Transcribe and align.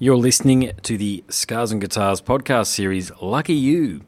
You're 0.00 0.16
listening 0.16 0.70
to 0.84 0.96
the 0.96 1.24
Scars 1.28 1.72
and 1.72 1.80
Guitars 1.80 2.20
podcast 2.20 2.68
series, 2.68 3.10
Lucky 3.20 3.54
You. 3.54 4.02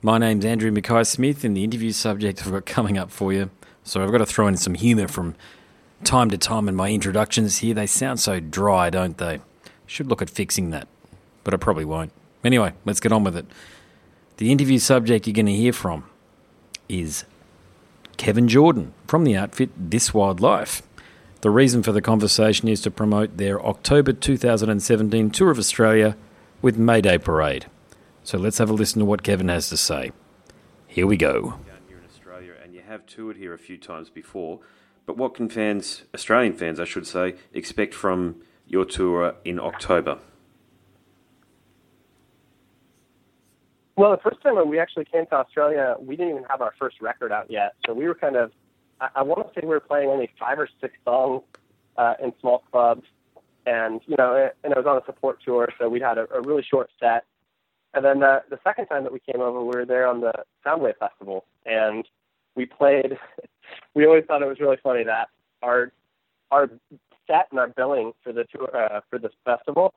My 0.00 0.16
name's 0.16 0.44
Andrew 0.44 0.70
Mackay 0.70 1.02
Smith, 1.02 1.42
and 1.42 1.56
the 1.56 1.64
interview 1.64 1.90
subject 1.90 2.46
I've 2.46 2.52
got 2.52 2.64
coming 2.64 2.96
up 2.96 3.10
for 3.10 3.32
you. 3.32 3.50
So 3.82 4.04
I've 4.04 4.12
got 4.12 4.18
to 4.18 4.26
throw 4.26 4.46
in 4.46 4.56
some 4.56 4.74
humour 4.74 5.08
from 5.08 5.34
time 6.04 6.30
to 6.30 6.38
time 6.38 6.68
in 6.68 6.76
my 6.76 6.92
introductions 6.92 7.58
here. 7.58 7.74
They 7.74 7.88
sound 7.88 8.20
so 8.20 8.38
dry, 8.38 8.88
don't 8.88 9.18
they? 9.18 9.40
Should 9.84 10.06
look 10.06 10.22
at 10.22 10.30
fixing 10.30 10.70
that, 10.70 10.86
but 11.42 11.52
I 11.52 11.56
probably 11.56 11.86
won't. 11.86 12.12
Anyway, 12.44 12.74
let's 12.84 13.00
get 13.00 13.10
on 13.10 13.24
with 13.24 13.36
it. 13.36 13.46
The 14.36 14.52
interview 14.52 14.78
subject 14.78 15.26
you're 15.26 15.34
going 15.34 15.46
to 15.46 15.52
hear 15.52 15.72
from 15.72 16.04
is 16.88 17.24
Kevin 18.16 18.46
Jordan 18.46 18.94
from 19.08 19.24
the 19.24 19.36
outfit 19.36 19.70
This 19.76 20.14
Wild 20.14 20.38
Life. 20.38 20.84
The 21.42 21.50
reason 21.50 21.82
for 21.82 21.90
the 21.90 22.00
conversation 22.00 22.68
is 22.68 22.80
to 22.82 22.90
promote 22.92 23.36
their 23.36 23.60
October 23.66 24.12
2017 24.12 25.30
tour 25.30 25.50
of 25.50 25.58
Australia 25.58 26.16
with 26.62 26.78
Mayday 26.78 27.18
Parade. 27.18 27.66
So 28.22 28.38
let's 28.38 28.58
have 28.58 28.70
a 28.70 28.72
listen 28.72 29.00
to 29.00 29.04
what 29.04 29.24
Kevin 29.24 29.48
has 29.48 29.68
to 29.70 29.76
say. 29.76 30.12
Here 30.86 31.04
we 31.04 31.16
go. 31.16 31.58
You're 31.90 31.98
in 31.98 32.04
Australia 32.04 32.52
and 32.62 32.72
you 32.72 32.82
have 32.82 33.06
toured 33.06 33.38
here 33.38 33.52
a 33.52 33.58
few 33.58 33.76
times 33.76 34.08
before, 34.08 34.60
but 35.04 35.16
what 35.16 35.34
can 35.34 35.48
fans, 35.48 36.04
Australian 36.14 36.52
fans, 36.52 36.78
I 36.78 36.84
should 36.84 37.08
say, 37.08 37.34
expect 37.52 37.92
from 37.92 38.36
your 38.68 38.84
tour 38.84 39.34
in 39.44 39.58
October? 39.58 40.20
Well, 43.96 44.12
the 44.12 44.22
first 44.22 44.40
time 44.42 44.54
when 44.54 44.68
we 44.68 44.78
actually 44.78 45.06
came 45.06 45.26
to 45.26 45.34
Australia, 45.34 45.96
we 45.98 46.14
didn't 46.14 46.34
even 46.34 46.44
have 46.44 46.62
our 46.62 46.72
first 46.78 47.02
record 47.02 47.32
out 47.32 47.50
yet. 47.50 47.72
So 47.84 47.94
we 47.94 48.06
were 48.06 48.14
kind 48.14 48.36
of 48.36 48.52
I, 49.02 49.08
I 49.16 49.22
want 49.22 49.46
to 49.46 49.52
say 49.54 49.66
we 49.66 49.68
were 49.68 49.80
playing 49.80 50.08
only 50.08 50.30
five 50.38 50.58
or 50.58 50.68
six 50.80 50.94
songs 51.04 51.42
uh, 51.96 52.14
in 52.22 52.32
small 52.40 52.62
clubs, 52.70 53.02
and 53.66 54.00
you 54.06 54.14
know, 54.16 54.50
and 54.62 54.72
it 54.72 54.76
was 54.76 54.86
on 54.86 54.96
a 54.96 55.04
support 55.04 55.40
tour, 55.44 55.68
so 55.78 55.88
we 55.88 56.00
had 56.00 56.16
a, 56.16 56.26
a 56.32 56.40
really 56.40 56.62
short 56.62 56.88
set. 56.98 57.24
And 57.94 58.04
then 58.04 58.22
uh, 58.22 58.40
the 58.48 58.58
second 58.64 58.86
time 58.86 59.02
that 59.02 59.12
we 59.12 59.20
came 59.20 59.42
over, 59.42 59.60
we 59.60 59.76
were 59.76 59.84
there 59.84 60.06
on 60.06 60.20
the 60.20 60.32
Soundwave 60.64 60.96
Festival, 60.98 61.44
and 61.66 62.06
we 62.54 62.64
played. 62.64 63.18
we 63.94 64.06
always 64.06 64.24
thought 64.24 64.40
it 64.40 64.48
was 64.48 64.60
really 64.60 64.78
funny 64.82 65.04
that 65.04 65.28
our 65.62 65.92
our 66.50 66.70
set 67.26 67.48
and 67.50 67.58
our 67.58 67.68
billing 67.68 68.12
for 68.22 68.32
the 68.32 68.44
tour 68.44 68.70
uh, 68.74 69.00
for 69.10 69.18
this 69.18 69.32
festival, 69.44 69.92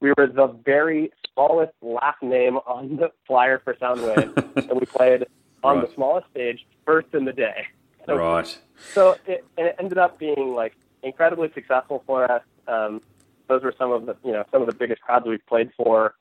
we 0.00 0.12
were 0.16 0.26
the 0.26 0.56
very 0.64 1.10
smallest 1.32 1.72
last 1.82 2.22
name 2.22 2.56
on 2.66 2.96
the 2.96 3.10
flyer 3.26 3.60
for 3.62 3.74
Soundwave, 3.74 4.36
and 4.70 4.80
we 4.80 4.86
played 4.86 5.26
on 5.62 5.78
right. 5.78 5.88
the 5.88 5.94
smallest 5.94 6.28
stage 6.30 6.66
first 6.84 7.08
in 7.14 7.24
the 7.24 7.32
day. 7.32 7.66
So, 8.06 8.16
right. 8.16 8.58
So 8.92 9.16
it, 9.26 9.44
it 9.56 9.76
ended 9.78 9.98
up 9.98 10.18
being 10.18 10.54
like 10.54 10.74
incredibly 11.02 11.50
successful 11.52 12.02
for 12.06 12.30
us. 12.30 12.42
Um, 12.66 13.00
those 13.48 13.62
were 13.62 13.74
some 13.78 13.92
of 13.92 14.06
the 14.06 14.16
you 14.24 14.32
know 14.32 14.44
some 14.50 14.62
of 14.62 14.66
the 14.66 14.74
biggest 14.74 15.02
crowds 15.02 15.26
we've 15.26 15.44
played 15.46 15.70
for, 15.76 16.14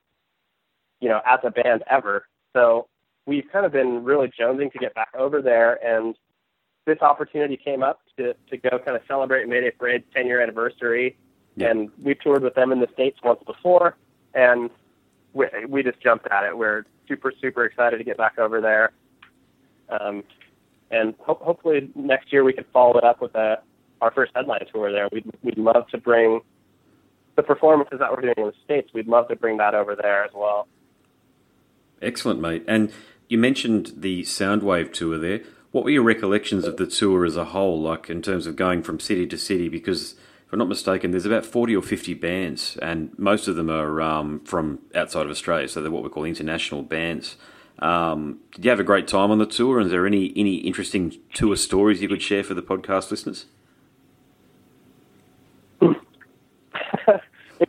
you 0.99 1.09
know, 1.09 1.21
as 1.25 1.39
a 1.43 1.51
band 1.51 1.83
ever. 1.89 2.27
So 2.53 2.87
we've 3.25 3.45
kind 3.51 3.65
of 3.65 3.71
been 3.71 4.03
really 4.03 4.31
jonesing 4.39 4.71
to 4.73 4.79
get 4.79 4.93
back 4.93 5.09
over 5.17 5.41
there, 5.41 5.83
and 5.85 6.15
this 6.85 6.99
opportunity 7.01 7.57
came 7.57 7.83
up 7.83 8.01
to 8.17 8.33
to 8.49 8.57
go 8.57 8.77
kind 8.79 8.97
of 8.97 9.01
celebrate 9.07 9.47
Mayday 9.47 9.71
Parade's 9.71 10.05
10 10.13 10.27
year 10.27 10.41
anniversary. 10.41 11.17
Yeah. 11.55 11.69
And 11.69 11.91
we 12.01 12.15
toured 12.15 12.41
with 12.41 12.55
them 12.55 12.71
in 12.71 12.79
the 12.79 12.89
states 12.93 13.19
once 13.23 13.41
before, 13.45 13.95
and 14.33 14.69
we 15.33 15.47
we 15.67 15.83
just 15.83 16.01
jumped 16.01 16.27
at 16.27 16.43
it. 16.43 16.57
We're 16.57 16.85
super 17.07 17.31
super 17.39 17.65
excited 17.65 17.97
to 17.97 18.03
get 18.03 18.17
back 18.17 18.37
over 18.37 18.59
there. 18.59 18.91
Um, 19.89 20.23
and 20.91 21.13
ho- 21.19 21.39
hopefully 21.41 21.89
next 21.95 22.31
year 22.31 22.43
we 22.43 22.53
can 22.53 22.65
follow 22.73 22.97
it 22.97 23.03
up 23.03 23.21
with 23.21 23.35
a, 23.35 23.61
our 24.01 24.11
first 24.11 24.31
headline 24.35 24.65
tour 24.71 24.91
there. 24.91 25.09
We'd, 25.11 25.29
we'd 25.41 25.57
love 25.57 25.87
to 25.89 25.97
bring 25.97 26.41
the 27.35 27.43
performances 27.43 27.99
that 27.99 28.11
we're 28.11 28.21
doing 28.21 28.35
in 28.37 28.45
the 28.45 28.53
States, 28.63 28.89
we'd 28.93 29.07
love 29.07 29.27
to 29.29 29.35
bring 29.35 29.57
that 29.57 29.73
over 29.73 29.95
there 29.95 30.23
as 30.23 30.31
well. 30.33 30.67
Excellent, 32.01 32.39
mate. 32.39 32.63
And 32.67 32.91
you 33.27 33.37
mentioned 33.37 33.93
the 33.97 34.23
Soundwave 34.23 34.93
tour 34.93 35.17
there. 35.17 35.41
What 35.71 35.83
were 35.83 35.89
your 35.89 36.03
recollections 36.03 36.65
of 36.65 36.77
the 36.77 36.85
tour 36.85 37.25
as 37.25 37.35
a 37.35 37.45
whole, 37.45 37.81
like 37.81 38.09
in 38.09 38.21
terms 38.21 38.45
of 38.45 38.55
going 38.55 38.83
from 38.83 38.99
city 38.99 39.25
to 39.25 39.37
city? 39.37 39.69
Because 39.69 40.13
if 40.45 40.53
I'm 40.53 40.59
not 40.59 40.67
mistaken, 40.67 41.11
there's 41.11 41.25
about 41.25 41.45
40 41.45 41.75
or 41.75 41.81
50 41.81 42.13
bands, 42.13 42.77
and 42.81 43.17
most 43.17 43.47
of 43.47 43.55
them 43.55 43.71
are 43.71 43.99
um, 44.01 44.41
from 44.41 44.79
outside 44.93 45.25
of 45.25 45.31
Australia, 45.31 45.67
so 45.67 45.81
they're 45.81 45.89
what 45.89 46.03
we 46.03 46.09
call 46.09 46.25
international 46.25 46.83
bands. 46.83 47.37
Um, 47.83 48.39
did 48.53 48.63
you 48.63 48.69
have 48.71 48.79
a 48.79 48.83
great 48.83 49.09
time 49.09 49.29
on 49.29 49.39
the 49.39 49.45
tour? 49.45 49.77
And 49.77 49.87
is 49.87 49.91
there 49.91 50.07
any 50.07 50.31
any 50.37 50.55
interesting 50.55 51.19
tour 51.33 51.57
stories 51.57 52.01
you 52.01 52.07
could 52.07 52.21
share 52.21 52.41
for 52.41 52.53
the 52.53 52.61
podcast 52.61 53.11
listeners? 53.11 53.45
it 55.81 55.91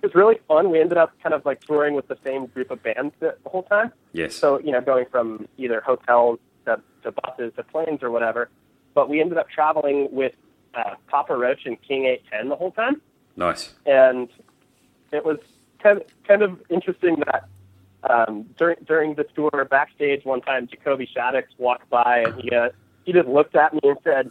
was 0.02 0.14
really 0.14 0.38
fun. 0.46 0.70
We 0.70 0.80
ended 0.80 0.98
up 0.98 1.12
kind 1.20 1.34
of 1.34 1.44
like 1.44 1.62
touring 1.62 1.94
with 1.94 2.06
the 2.06 2.16
same 2.24 2.46
group 2.46 2.70
of 2.70 2.80
bands 2.80 3.12
the 3.18 3.34
whole 3.44 3.64
time. 3.64 3.92
Yes. 4.12 4.36
So 4.36 4.60
you 4.60 4.70
know, 4.70 4.80
going 4.80 5.06
from 5.10 5.48
either 5.58 5.80
hotels 5.80 6.38
to, 6.66 6.80
to 7.02 7.10
buses 7.10 7.52
to 7.56 7.64
planes 7.64 8.00
or 8.00 8.12
whatever. 8.12 8.50
But 8.94 9.08
we 9.10 9.20
ended 9.20 9.36
up 9.36 9.50
traveling 9.50 10.08
with 10.12 10.34
uh, 10.74 10.94
Papa 11.08 11.34
Roach 11.36 11.66
and 11.66 11.80
King 11.82 12.04
Eight 12.04 12.22
Ten 12.30 12.48
the 12.50 12.56
whole 12.56 12.70
time. 12.70 13.02
Nice. 13.34 13.74
And 13.84 14.28
it 15.10 15.24
was 15.24 15.38
kind 15.82 15.98
of, 16.00 16.04
kind 16.22 16.42
of 16.42 16.62
interesting 16.70 17.16
that 17.26 17.48
um, 18.10 18.46
during 18.58 18.76
during 18.86 19.14
the 19.14 19.24
tour 19.34 19.66
backstage 19.70 20.24
one 20.24 20.40
time, 20.40 20.66
Jacoby 20.66 21.08
Shaddix 21.14 21.44
walked 21.58 21.88
by 21.90 22.24
and 22.26 22.40
he 22.40 22.50
uh, 22.50 22.70
he 23.04 23.12
just 23.12 23.28
looked 23.28 23.54
at 23.54 23.74
me 23.74 23.80
and 23.82 23.98
said, 24.04 24.30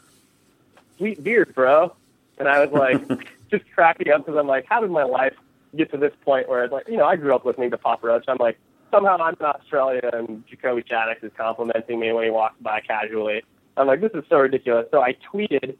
"Sweet 0.97 1.23
beard, 1.23 1.53
bro." 1.56 1.95
And 2.38 2.47
I 2.47 2.66
was 2.66 2.72
like, 2.72 3.28
just 3.51 3.63
cracking 3.73 4.11
up 4.11 4.25
because 4.25 4.38
I'm 4.39 4.47
like, 4.47 4.66
how 4.67 4.81
did 4.81 4.89
my 4.89 5.03
life 5.03 5.35
get 5.75 5.91
to 5.91 5.97
this 5.97 6.13
point 6.23 6.50
where 6.50 6.63
it's 6.63 6.73
like, 6.73 6.88
you 6.88 6.97
know, 6.97 7.06
I 7.06 7.16
grew 7.16 7.34
up 7.35 7.45
listening 7.45 7.72
to 7.72 7.78
Papa 7.78 8.06
Roach. 8.06 8.25
I'm 8.28 8.38
like, 8.39 8.57
somehow 8.91 9.17
I'm 9.17 9.35
in 9.39 9.45
Australia 9.45 10.09
and 10.13 10.44
Jacoby 10.47 10.84
Shaddix 10.84 11.23
is 11.23 11.31
complimenting 11.38 12.00
me 12.00 12.11
when 12.11 12.23
he 12.23 12.29
walks 12.29 12.55
by 12.61 12.79
casually. 12.81 13.44
I'm 13.78 13.88
like, 13.88 14.01
this 14.01 14.11
is 14.13 14.23
so 14.29 14.38
ridiculous. 14.38 14.88
So 14.91 15.01
I 15.01 15.16
tweeted 15.34 15.75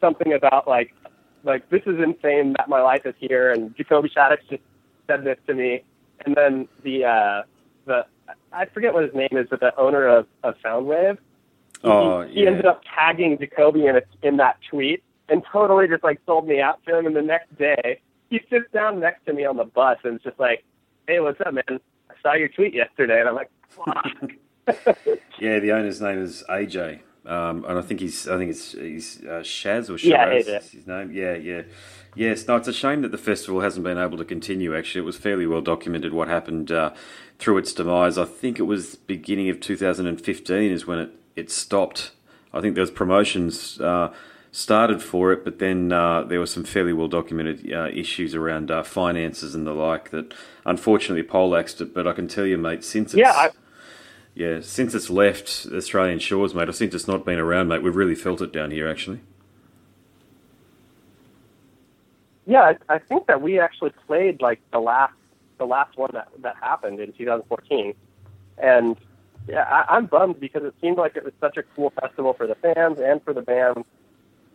something 0.00 0.32
about 0.32 0.66
like, 0.66 0.94
like 1.42 1.68
this 1.68 1.82
is 1.86 2.00
insane 2.00 2.54
that 2.56 2.68
my 2.68 2.80
life 2.80 3.04
is 3.04 3.14
here, 3.18 3.50
and 3.52 3.76
Jacoby 3.76 4.08
Shaddix 4.08 4.38
just 4.48 4.62
said 5.06 5.24
this 5.24 5.36
to 5.46 5.54
me 5.54 5.82
and 6.24 6.34
then 6.34 6.68
the 6.82 7.04
uh, 7.04 7.42
the 7.86 8.06
I 8.52 8.66
forget 8.66 8.94
what 8.94 9.04
his 9.04 9.14
name 9.14 9.28
is, 9.32 9.46
but 9.50 9.60
the 9.60 9.76
owner 9.78 10.06
of, 10.06 10.26
of 10.42 10.54
Soundwave. 10.64 11.18
Oh, 11.82 12.22
he, 12.22 12.34
he 12.40 12.46
ended 12.46 12.64
up 12.64 12.82
tagging 12.94 13.38
Jacoby 13.38 13.86
in 13.86 13.96
a, 13.96 14.02
in 14.22 14.38
that 14.38 14.58
tweet 14.70 15.02
and 15.28 15.42
totally 15.50 15.86
just 15.88 16.02
like 16.02 16.20
sold 16.24 16.46
me 16.46 16.60
out 16.60 16.80
to 16.86 16.98
him. 16.98 17.06
And 17.06 17.16
the 17.16 17.22
next 17.22 17.56
day, 17.58 18.00
he 18.30 18.40
sits 18.50 18.70
down 18.72 19.00
next 19.00 19.26
to 19.26 19.32
me 19.32 19.44
on 19.44 19.56
the 19.56 19.64
bus 19.64 19.98
and 20.04 20.14
it's 20.16 20.24
just 20.24 20.38
like, 20.38 20.64
"Hey, 21.06 21.20
what's 21.20 21.40
up, 21.40 21.52
man? 21.52 21.64
I 21.68 22.14
saw 22.22 22.34
your 22.34 22.48
tweet 22.48 22.74
yesterday." 22.74 23.20
And 23.20 23.28
I'm 23.28 23.34
like, 23.34 23.50
"Fuck." 23.68 24.32
yeah, 25.38 25.58
the 25.58 25.72
owner's 25.72 26.00
name 26.00 26.22
is 26.22 26.42
AJ. 26.48 27.00
Um, 27.26 27.64
and 27.64 27.78
I 27.78 27.82
think 27.82 28.00
he's, 28.00 28.28
I 28.28 28.36
think 28.36 28.50
it's 28.50 28.72
he's 28.72 29.20
uh, 29.22 29.40
Shaz 29.42 29.88
or 29.88 29.94
Shaz. 29.94 30.04
Yeah, 30.04 30.60
his 30.72 30.86
name. 30.86 31.10
Yeah, 31.12 31.34
yeah. 31.34 31.62
Yes, 32.16 32.46
no, 32.46 32.56
it's 32.56 32.68
a 32.68 32.72
shame 32.72 33.02
that 33.02 33.10
the 33.10 33.18
festival 33.18 33.60
hasn't 33.60 33.82
been 33.82 33.98
able 33.98 34.16
to 34.18 34.24
continue. 34.24 34.76
Actually, 34.76 35.00
it 35.00 35.04
was 35.06 35.16
fairly 35.16 35.46
well 35.46 35.60
documented 35.60 36.12
what 36.12 36.28
happened 36.28 36.70
uh, 36.70 36.92
through 37.38 37.58
its 37.58 37.72
demise. 37.72 38.18
I 38.18 38.24
think 38.24 38.58
it 38.58 38.64
was 38.64 38.94
beginning 38.94 39.48
of 39.48 39.58
2015 39.60 40.70
is 40.70 40.86
when 40.86 40.98
it, 40.98 41.10
it 41.34 41.50
stopped. 41.50 42.12
I 42.52 42.60
think 42.60 42.74
there 42.74 42.82
was 42.82 42.90
promotions 42.92 43.80
uh, 43.80 44.12
started 44.52 45.02
for 45.02 45.32
it, 45.32 45.44
but 45.44 45.58
then 45.58 45.90
uh, 45.90 46.22
there 46.22 46.38
were 46.38 46.46
some 46.46 46.62
fairly 46.62 46.92
well 46.92 47.08
documented 47.08 47.72
uh, 47.72 47.88
issues 47.92 48.34
around 48.36 48.70
uh, 48.70 48.84
finances 48.84 49.54
and 49.54 49.66
the 49.66 49.72
like 49.72 50.10
that 50.10 50.32
unfortunately 50.64 51.24
poleaxed 51.24 51.80
it. 51.80 51.92
But 51.92 52.06
I 52.06 52.12
can 52.12 52.28
tell 52.28 52.46
you, 52.46 52.56
mate, 52.58 52.84
since 52.84 53.12
it's, 53.14 53.18
yeah, 53.18 53.32
I- 53.32 53.50
yeah, 54.34 54.60
since 54.60 54.94
it's 54.94 55.10
left 55.10 55.66
Australian 55.72 56.18
shores, 56.18 56.54
mate, 56.54 56.68
or 56.68 56.72
since 56.72 56.94
it's 56.94 57.06
not 57.06 57.24
been 57.24 57.38
around, 57.38 57.68
mate, 57.68 57.82
we've 57.82 57.94
really 57.94 58.16
felt 58.16 58.40
it 58.42 58.52
down 58.52 58.72
here, 58.72 58.88
actually. 58.88 59.20
Yeah, 62.46 62.74
I, 62.88 62.98
think 62.98 63.26
that 63.28 63.40
we 63.40 63.58
actually 63.58 63.92
played 64.06 64.42
like 64.42 64.60
the 64.70 64.78
last 64.78 65.14
the 65.56 65.64
last 65.64 65.96
one 65.96 66.10
that 66.12 66.28
that 66.42 66.56
happened 66.60 67.00
in 67.00 67.12
2014, 67.12 67.94
and 68.58 68.96
yeah, 69.48 69.62
I, 69.62 69.96
I'm 69.96 70.06
bummed 70.06 70.40
because 70.40 70.62
it 70.64 70.74
seemed 70.80 70.98
like 70.98 71.16
it 71.16 71.24
was 71.24 71.32
such 71.40 71.56
a 71.56 71.62
cool 71.74 71.90
festival 71.98 72.34
for 72.34 72.46
the 72.46 72.56
fans 72.56 72.98
and 73.02 73.22
for 73.22 73.32
the 73.32 73.40
band, 73.40 73.84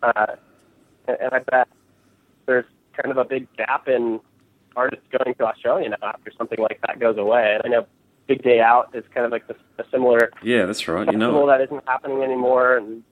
uh, 0.04 0.36
and, 1.08 1.18
and 1.20 1.34
I 1.34 1.40
bet 1.40 1.68
there's 2.46 2.66
kind 2.94 3.12
of 3.12 3.18
a 3.18 3.26
big 3.26 3.48
gap 3.56 3.88
in 3.88 4.20
artists 4.76 5.06
going 5.12 5.34
to 5.36 5.46
Australia 5.46 5.90
now 5.90 6.10
after 6.10 6.32
something 6.38 6.60
like 6.60 6.80
that 6.86 7.00
goes 7.00 7.18
away. 7.18 7.56
And 7.56 7.64
I 7.66 7.70
know 7.70 7.88
Big 8.30 8.44
Day 8.44 8.60
Out 8.62 8.92
is 8.94 9.04
kind 9.12 9.26
of 9.26 9.32
like 9.32 9.48
the, 9.48 9.56
a 9.80 9.86
similar 9.90 10.32
yeah, 10.44 10.68
that's 10.68 10.88
right. 10.88 11.12
You 11.12 11.18
know 11.18 11.48
that 11.48 11.62
isn't 11.62 11.84
happening 11.88 12.22
anymore, 12.22 12.78
and 12.78 13.04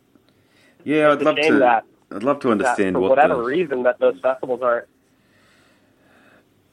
yeah, 0.84 1.12
I'd 1.12 1.24
love 1.24 1.38
to. 1.38 1.58
That, 1.58 1.86
I'd 2.12 2.22
love 2.22 2.40
to 2.42 2.52
understand 2.52 2.96
for 2.96 3.00
what 3.00 3.10
whatever 3.10 3.38
the... 3.38 3.44
reason 3.44 3.82
that 3.84 4.00
those 4.00 4.20
festivals 4.22 4.62
aren't. 4.62 4.88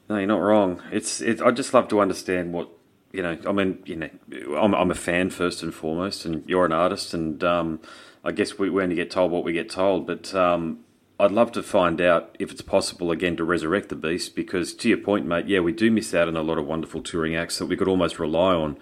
No, 0.07 0.17
you're 0.17 0.27
not 0.27 0.41
wrong. 0.41 0.79
It's 0.91 1.21
it. 1.21 1.41
I 1.41 1.49
just 1.49 1.73
love 1.73 1.87
to 1.87 1.99
understand 1.99 2.53
what 2.53 2.69
you 3.11 3.23
know. 3.23 3.35
I 3.47 3.51
mean, 3.51 3.79
you 3.83 3.95
know, 3.95 4.09
I'm 4.55 4.75
I'm 4.75 4.91
a 4.91 4.95
fan 4.95 5.31
first 5.31 5.63
and 5.63 5.73
foremost, 5.73 6.23
and 6.23 6.47
you're 6.47 6.65
an 6.65 6.71
artist, 6.71 7.15
and 7.15 7.43
um, 7.43 7.79
I 8.23 8.31
guess 8.31 8.59
we, 8.59 8.69
we 8.69 8.83
only 8.83 8.95
get 8.95 9.09
told 9.09 9.31
what 9.31 9.43
we 9.43 9.53
get 9.53 9.71
told. 9.71 10.05
But 10.05 10.35
um, 10.35 10.84
I'd 11.17 11.31
love 11.31 11.53
to 11.53 11.63
find 11.63 12.01
out 12.01 12.35
if 12.39 12.51
it's 12.51 12.61
possible 12.61 13.09
again 13.09 13.37
to 13.37 13.45
resurrect 13.45 13.87
the 13.87 13.95
beast 13.95 14.35
because, 14.35 14.73
to 14.73 14.89
your 14.89 14.97
point, 14.97 15.25
mate, 15.25 15.47
yeah, 15.47 15.61
we 15.61 15.71
do 15.71 15.89
miss 15.89 16.13
out 16.13 16.27
on 16.27 16.35
a 16.35 16.41
lot 16.41 16.57
of 16.57 16.67
wonderful 16.67 17.01
touring 17.01 17.35
acts 17.35 17.57
that 17.57 17.67
we 17.67 17.77
could 17.77 17.87
almost 17.87 18.19
rely 18.19 18.53
on, 18.53 18.77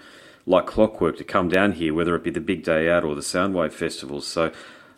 like 0.48 0.66
clockwork, 0.66 1.18
to 1.18 1.24
come 1.24 1.48
down 1.48 1.74
here, 1.74 1.94
whether 1.94 2.16
it 2.16 2.24
be 2.24 2.32
the 2.32 2.42
Big 2.42 2.64
Day 2.64 2.90
Out 2.90 3.04
or 3.04 3.14
the 3.14 3.22
Soundwave 3.22 3.72
festivals. 3.72 4.26
So 4.26 4.52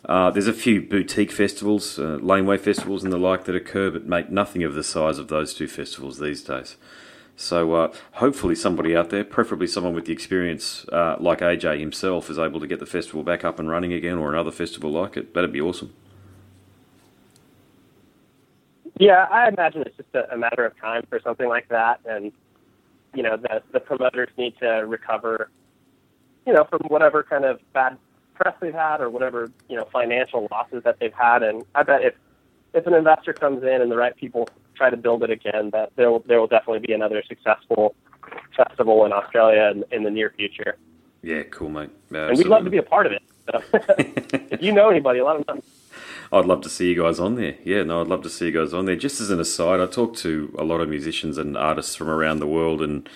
uh, 0.06 0.30
there's 0.30 0.46
a 0.46 0.54
few 0.54 0.80
boutique 0.80 1.30
festivals, 1.30 1.98
uh, 1.98 2.18
laneway 2.22 2.56
festivals, 2.56 3.04
and 3.04 3.12
the 3.12 3.18
like 3.18 3.44
that 3.44 3.54
occur, 3.54 3.90
but 3.90 4.06
make 4.06 4.30
nothing 4.30 4.62
of 4.62 4.72
the 4.72 4.82
size 4.82 5.18
of 5.18 5.28
those 5.28 5.52
two 5.52 5.66
festivals 5.66 6.18
these 6.18 6.42
days. 6.42 6.76
So 7.36 7.74
uh, 7.74 7.92
hopefully 8.12 8.54
somebody 8.54 8.96
out 8.96 9.10
there, 9.10 9.24
preferably 9.24 9.66
someone 9.66 9.94
with 9.94 10.06
the 10.06 10.12
experience 10.12 10.86
uh, 10.90 11.16
like 11.20 11.40
AJ 11.40 11.80
himself, 11.80 12.30
is 12.30 12.38
able 12.38 12.60
to 12.60 12.66
get 12.66 12.80
the 12.80 12.86
festival 12.86 13.22
back 13.22 13.44
up 13.44 13.58
and 13.58 13.68
running 13.68 13.92
again, 13.92 14.16
or 14.16 14.32
another 14.32 14.52
festival 14.52 14.90
like 14.90 15.18
it. 15.18 15.34
That'd 15.34 15.52
be 15.52 15.60
awesome. 15.60 15.92
Yeah, 18.98 19.26
I 19.30 19.48
imagine 19.48 19.82
it's 19.82 19.96
just 19.96 20.14
a, 20.14 20.32
a 20.32 20.38
matter 20.38 20.64
of 20.64 20.78
time 20.80 21.04
for 21.08 21.20
something 21.20 21.48
like 21.48 21.68
that, 21.68 22.00
and 22.06 22.32
you 23.14 23.22
know 23.22 23.36
the 23.36 23.62
the 23.72 23.80
promoters 23.80 24.30
need 24.38 24.54
to 24.60 24.68
recover, 24.86 25.50
you 26.46 26.52
know, 26.52 26.64
from 26.64 26.80
whatever 26.88 27.22
kind 27.22 27.44
of 27.44 27.60
bad 27.72 27.98
press 28.34 28.54
they've 28.60 28.74
had 28.74 29.00
or 29.00 29.10
whatever 29.10 29.50
you 29.68 29.76
know 29.76 29.86
financial 29.92 30.48
losses 30.50 30.82
that 30.84 30.98
they've 30.98 31.12
had. 31.12 31.42
And 31.42 31.64
I 31.74 31.82
bet 31.82 32.02
if 32.02 32.14
if 32.72 32.86
an 32.86 32.94
investor 32.94 33.32
comes 33.32 33.62
in 33.62 33.82
and 33.82 33.90
the 33.90 33.96
right 33.96 34.16
people 34.16 34.48
try 34.74 34.90
to 34.90 34.96
build 34.96 35.22
it 35.22 35.30
again, 35.30 35.70
that 35.70 35.92
there 35.96 36.10
will 36.10 36.20
there 36.20 36.40
will 36.40 36.46
definitely 36.46 36.86
be 36.86 36.92
another 36.92 37.22
successful 37.28 37.94
festival 38.56 39.04
in 39.04 39.12
Australia 39.12 39.72
in, 39.74 39.84
in 39.90 40.04
the 40.04 40.10
near 40.10 40.32
future. 40.36 40.76
Yeah, 41.22 41.42
cool, 41.44 41.68
mate. 41.68 41.90
and 42.10 42.36
we'd 42.38 42.46
love 42.46 42.64
to 42.64 42.70
be 42.70 42.78
a 42.78 42.82
part 42.82 43.06
of 43.06 43.12
it. 43.12 43.22
So 43.50 43.60
if 43.72 44.62
you 44.62 44.72
know 44.72 44.88
anybody, 44.88 45.20
let 45.20 45.46
them 45.46 45.56
know. 45.56 45.62
I'd 46.32 46.44
love 46.44 46.62
to 46.62 46.68
see 46.68 46.88
you 46.88 47.02
guys 47.02 47.20
on 47.20 47.36
there. 47.36 47.56
Yeah, 47.64 47.82
no, 47.82 48.00
I'd 48.00 48.08
love 48.08 48.22
to 48.22 48.30
see 48.30 48.46
you 48.46 48.52
guys 48.52 48.74
on 48.74 48.86
there. 48.86 48.96
Just 48.96 49.20
as 49.20 49.30
an 49.30 49.40
aside, 49.40 49.80
I 49.80 49.86
talk 49.86 50.16
to 50.16 50.54
a 50.58 50.64
lot 50.64 50.80
of 50.80 50.88
musicians 50.88 51.38
and 51.38 51.56
artists 51.56 51.94
from 51.94 52.08
around 52.08 52.40
the 52.40 52.46
world, 52.46 52.82
and 52.82 53.08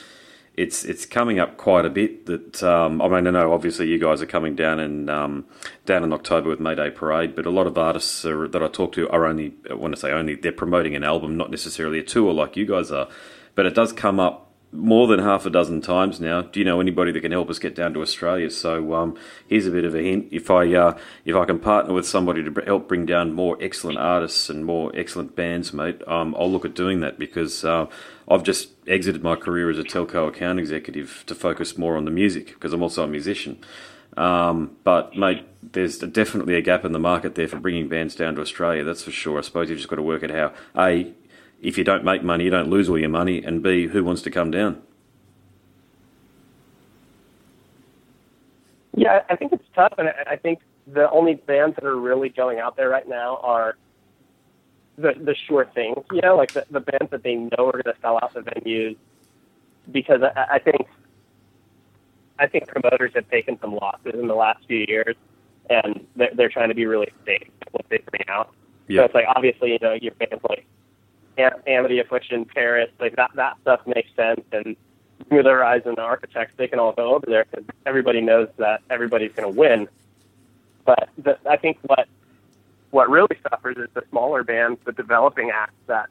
it's 0.56 0.84
it's 0.84 1.06
coming 1.06 1.38
up 1.38 1.56
quite 1.56 1.84
a 1.84 1.90
bit. 1.90 2.26
That 2.26 2.62
um, 2.62 3.00
I 3.00 3.08
mean, 3.08 3.26
I 3.26 3.30
know 3.30 3.52
obviously 3.52 3.88
you 3.88 3.98
guys 3.98 4.22
are 4.22 4.26
coming 4.26 4.54
down 4.54 4.78
in 4.78 5.08
um, 5.08 5.46
down 5.86 6.04
in 6.04 6.12
October 6.12 6.50
with 6.50 6.60
Mayday 6.60 6.90
Parade, 6.90 7.34
but 7.34 7.46
a 7.46 7.50
lot 7.50 7.66
of 7.66 7.78
artists 7.78 8.24
are, 8.24 8.46
that 8.48 8.62
I 8.62 8.68
talk 8.68 8.92
to 8.92 9.08
are 9.10 9.26
only 9.26 9.54
I 9.70 9.74
want 9.74 9.94
to 9.94 10.00
say 10.00 10.12
only 10.12 10.34
they're 10.34 10.52
promoting 10.52 10.94
an 10.94 11.04
album, 11.04 11.36
not 11.36 11.50
necessarily 11.50 11.98
a 11.98 12.04
tour 12.04 12.32
like 12.32 12.56
you 12.56 12.66
guys 12.66 12.90
are. 12.90 13.08
But 13.54 13.66
it 13.66 13.74
does 13.74 13.92
come 13.92 14.20
up 14.20 14.49
more 14.72 15.08
than 15.08 15.18
half 15.18 15.46
a 15.46 15.50
dozen 15.50 15.80
times 15.80 16.20
now. 16.20 16.42
Do 16.42 16.60
you 16.60 16.64
know 16.64 16.80
anybody 16.80 17.10
that 17.12 17.20
can 17.20 17.32
help 17.32 17.50
us 17.50 17.58
get 17.58 17.74
down 17.74 17.92
to 17.94 18.02
Australia? 18.02 18.50
So 18.50 18.94
um, 18.94 19.18
here's 19.48 19.66
a 19.66 19.70
bit 19.70 19.84
of 19.84 19.94
a 19.94 20.02
hint. 20.02 20.28
If 20.30 20.50
I 20.50 20.72
uh, 20.74 20.98
if 21.24 21.34
I 21.34 21.44
can 21.44 21.58
partner 21.58 21.92
with 21.92 22.06
somebody 22.06 22.42
to 22.44 22.62
help 22.64 22.88
bring 22.88 23.04
down 23.04 23.32
more 23.32 23.58
excellent 23.60 23.98
artists 23.98 24.48
and 24.48 24.64
more 24.64 24.92
excellent 24.94 25.34
bands, 25.34 25.72
mate, 25.72 26.00
um, 26.06 26.36
I'll 26.38 26.50
look 26.50 26.64
at 26.64 26.74
doing 26.74 27.00
that 27.00 27.18
because 27.18 27.64
uh, 27.64 27.86
I've 28.28 28.44
just 28.44 28.70
exited 28.86 29.22
my 29.22 29.34
career 29.34 29.70
as 29.70 29.78
a 29.78 29.84
telco 29.84 30.28
account 30.28 30.60
executive 30.60 31.24
to 31.26 31.34
focus 31.34 31.76
more 31.76 31.96
on 31.96 32.04
the 32.04 32.10
music 32.10 32.48
because 32.48 32.72
I'm 32.72 32.82
also 32.82 33.04
a 33.04 33.08
musician. 33.08 33.58
Um, 34.16 34.76
but 34.84 35.16
mate, 35.16 35.46
there's 35.62 35.98
definitely 35.98 36.54
a 36.54 36.62
gap 36.62 36.84
in 36.84 36.92
the 36.92 36.98
market 36.98 37.34
there 37.34 37.48
for 37.48 37.58
bringing 37.58 37.88
bands 37.88 38.14
down 38.14 38.34
to 38.36 38.40
Australia. 38.40 38.84
That's 38.84 39.04
for 39.04 39.12
sure. 39.12 39.38
I 39.38 39.42
suppose 39.42 39.68
you've 39.68 39.78
just 39.78 39.88
got 39.88 39.96
to 39.96 40.02
work 40.02 40.22
out 40.24 40.30
how 40.30 40.52
a 40.76 41.12
if 41.60 41.76
you 41.76 41.84
don't 41.84 42.04
make 42.04 42.22
money, 42.22 42.44
you 42.44 42.50
don't 42.50 42.70
lose 42.70 42.88
all 42.88 42.98
your 42.98 43.10
money, 43.10 43.42
and 43.42 43.62
B, 43.62 43.86
who 43.88 44.02
wants 44.04 44.22
to 44.22 44.30
come 44.30 44.50
down? 44.50 44.82
Yeah, 48.96 49.22
I 49.28 49.36
think 49.36 49.52
it's 49.52 49.64
tough, 49.74 49.94
and 49.98 50.08
I 50.26 50.36
think 50.36 50.60
the 50.86 51.10
only 51.10 51.34
bands 51.34 51.76
that 51.76 51.84
are 51.84 51.96
really 51.96 52.28
going 52.28 52.58
out 52.58 52.76
there 52.76 52.88
right 52.88 53.08
now 53.08 53.38
are 53.42 53.76
the 54.96 55.14
the 55.18 55.34
sure 55.46 55.66
things, 55.74 55.98
you 56.12 56.20
know, 56.20 56.36
like 56.36 56.52
the, 56.52 56.66
the 56.70 56.80
bands 56.80 57.10
that 57.10 57.22
they 57.22 57.34
know 57.34 57.68
are 57.68 57.72
going 57.72 57.84
to 57.84 57.96
sell 58.02 58.18
out 58.22 58.34
the 58.34 58.40
venues. 58.40 58.96
Because 59.90 60.20
I, 60.22 60.54
I 60.54 60.58
think 60.58 60.86
I 62.38 62.46
think 62.46 62.68
promoters 62.68 63.12
have 63.14 63.28
taken 63.30 63.58
some 63.60 63.74
losses 63.74 64.14
in 64.14 64.26
the 64.26 64.34
last 64.34 64.64
few 64.66 64.84
years, 64.88 65.16
and 65.68 66.06
they're, 66.16 66.30
they're 66.34 66.48
trying 66.48 66.68
to 66.68 66.74
be 66.74 66.86
really 66.86 67.12
safe 67.24 67.48
with 67.64 67.72
what 67.72 67.84
they 67.88 67.98
bring 68.10 68.28
out. 68.28 68.52
Yeah. 68.88 69.00
So 69.00 69.04
it's 69.06 69.14
like 69.14 69.26
obviously, 69.34 69.72
you 69.72 69.78
know, 69.80 69.92
your 69.92 70.12
bands 70.14 70.42
like 70.48 70.66
Amity 71.38 72.00
Affliction, 72.00 72.44
Paris, 72.44 72.90
like 72.98 73.16
that 73.16 73.30
that 73.34 73.56
stuff 73.62 73.80
makes 73.86 74.10
sense. 74.16 74.40
And 74.52 74.76
Smooth 75.28 75.46
Horizon, 75.46 75.94
the 75.96 76.02
Architects, 76.02 76.54
they 76.56 76.68
can 76.68 76.78
all 76.78 76.92
go 76.92 77.14
over 77.14 77.26
there 77.26 77.46
because 77.50 77.66
everybody 77.86 78.20
knows 78.20 78.48
that 78.58 78.82
everybody's 78.90 79.32
going 79.32 79.52
to 79.52 79.58
win. 79.58 79.88
But 80.84 81.08
the, 81.18 81.38
I 81.48 81.56
think 81.56 81.78
what 81.82 82.08
what 82.90 83.08
really 83.08 83.38
suffers 83.48 83.76
is 83.76 83.88
the 83.94 84.02
smaller 84.10 84.42
bands, 84.42 84.80
the 84.84 84.92
developing 84.92 85.50
acts 85.50 85.74
that 85.86 86.08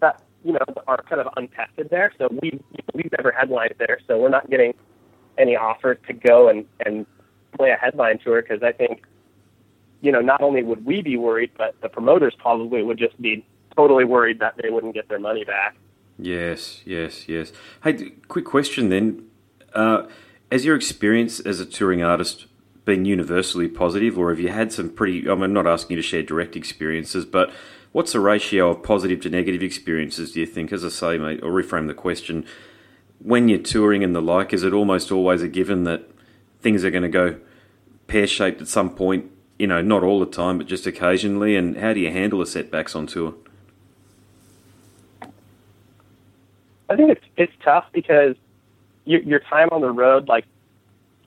that 0.00 0.22
you 0.44 0.52
know 0.52 0.64
are 0.86 1.02
kind 1.02 1.20
of 1.20 1.28
untested 1.36 1.90
there. 1.90 2.12
So 2.18 2.28
we 2.30 2.58
we've 2.94 3.12
never 3.16 3.32
headlined 3.32 3.74
there, 3.78 3.98
so 4.06 4.18
we're 4.18 4.28
not 4.28 4.48
getting 4.48 4.74
any 5.38 5.56
offers 5.56 5.98
to 6.06 6.12
go 6.12 6.48
and 6.48 6.64
and 6.84 7.06
play 7.56 7.70
a 7.70 7.76
headline 7.76 8.18
tour 8.18 8.42
because 8.42 8.62
I 8.62 8.72
think 8.72 9.04
you 10.00 10.12
know 10.12 10.20
not 10.20 10.40
only 10.42 10.62
would 10.62 10.84
we 10.84 11.02
be 11.02 11.16
worried, 11.16 11.50
but 11.56 11.78
the 11.80 11.88
promoters 11.88 12.34
probably 12.38 12.82
would 12.82 12.98
just 12.98 13.20
be 13.20 13.44
totally 13.76 14.04
worried 14.04 14.40
that 14.40 14.54
they 14.62 14.70
wouldn't 14.70 14.94
get 14.94 15.08
their 15.08 15.18
money 15.18 15.44
back. 15.44 15.76
Yes, 16.18 16.82
yes, 16.84 17.28
yes. 17.28 17.52
Hey, 17.84 18.12
quick 18.28 18.44
question 18.44 18.88
then. 18.88 19.26
Uh, 19.74 20.06
has 20.50 20.64
your 20.64 20.76
experience 20.76 21.40
as 21.40 21.60
a 21.60 21.66
touring 21.66 22.02
artist 22.02 22.46
been 22.84 23.04
universally 23.04 23.68
positive, 23.68 24.18
or 24.18 24.30
have 24.30 24.40
you 24.40 24.48
had 24.48 24.72
some 24.72 24.88
pretty? 24.88 25.28
I'm 25.28 25.52
not 25.52 25.66
asking 25.66 25.96
you 25.96 26.02
to 26.02 26.08
share 26.08 26.22
direct 26.22 26.56
experiences, 26.56 27.26
but 27.26 27.52
what's 27.92 28.12
the 28.12 28.20
ratio 28.20 28.70
of 28.70 28.82
positive 28.82 29.20
to 29.22 29.28
negative 29.28 29.62
experiences? 29.62 30.32
Do 30.32 30.40
you 30.40 30.46
think? 30.46 30.72
As 30.72 30.84
I 30.84 30.88
say, 30.88 31.18
mate, 31.18 31.42
or 31.42 31.50
reframe 31.50 31.88
the 31.88 31.94
question: 31.94 32.46
when 33.18 33.48
you're 33.48 33.58
touring 33.58 34.02
and 34.02 34.14
the 34.14 34.22
like, 34.22 34.54
is 34.54 34.62
it 34.62 34.72
almost 34.72 35.12
always 35.12 35.42
a 35.42 35.48
given 35.48 35.84
that 35.84 36.08
things 36.60 36.84
are 36.84 36.90
going 36.90 37.02
to 37.02 37.08
go 37.08 37.36
pear 38.06 38.26
shaped 38.26 38.62
at 38.62 38.68
some 38.68 38.90
point? 38.90 39.30
You 39.58 39.66
know, 39.66 39.82
not 39.82 40.02
all 40.02 40.20
the 40.20 40.26
time, 40.26 40.58
but 40.58 40.66
just 40.66 40.86
occasionally. 40.86 41.56
And 41.56 41.76
how 41.76 41.92
do 41.92 42.00
you 42.00 42.10
handle 42.10 42.38
the 42.38 42.46
setbacks 42.46 42.94
on 42.94 43.06
tour? 43.06 43.34
I 46.88 46.96
think 46.96 47.10
it's 47.10 47.24
it's 47.36 47.52
tough 47.64 47.86
because 47.92 48.36
your, 49.04 49.20
your 49.22 49.40
time 49.40 49.68
on 49.72 49.80
the 49.80 49.90
road, 49.90 50.28
like 50.28 50.44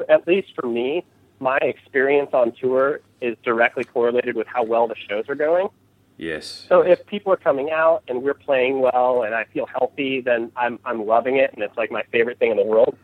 at 0.08 0.28
least 0.28 0.50
for 0.56 0.68
me, 0.68 1.04
my 1.40 1.58
experience 1.58 2.30
on 2.34 2.54
tour 2.54 3.02
is 3.22 3.36
directly 3.44 3.84
correlated 3.84 4.36
with 4.36 4.48
how 4.48 4.64
well 4.64 4.88
the 4.88 4.96
shows 4.96 5.28
are 5.28 5.36
going. 5.36 5.70
Yes. 6.18 6.66
So 6.68 6.82
if 6.82 7.06
people 7.06 7.32
are 7.32 7.38
coming 7.38 7.72
out 7.72 8.04
and 8.08 8.22
we're 8.22 8.34
playing 8.34 8.82
well 8.82 9.24
and 9.24 9.34
I 9.34 9.46
feel 9.46 9.66
healthy, 9.66 10.22
then 10.22 10.52
I'm 10.56 10.80
I'm 10.86 11.06
loving 11.06 11.38
it 11.38 11.54
and 11.54 11.64
it's 11.64 11.78
like 11.78 11.92
my 11.92 12.04
favorite 12.12 12.40
thing 12.40 12.52
in 12.52 12.58
the 12.58 12.66
world. 12.66 12.98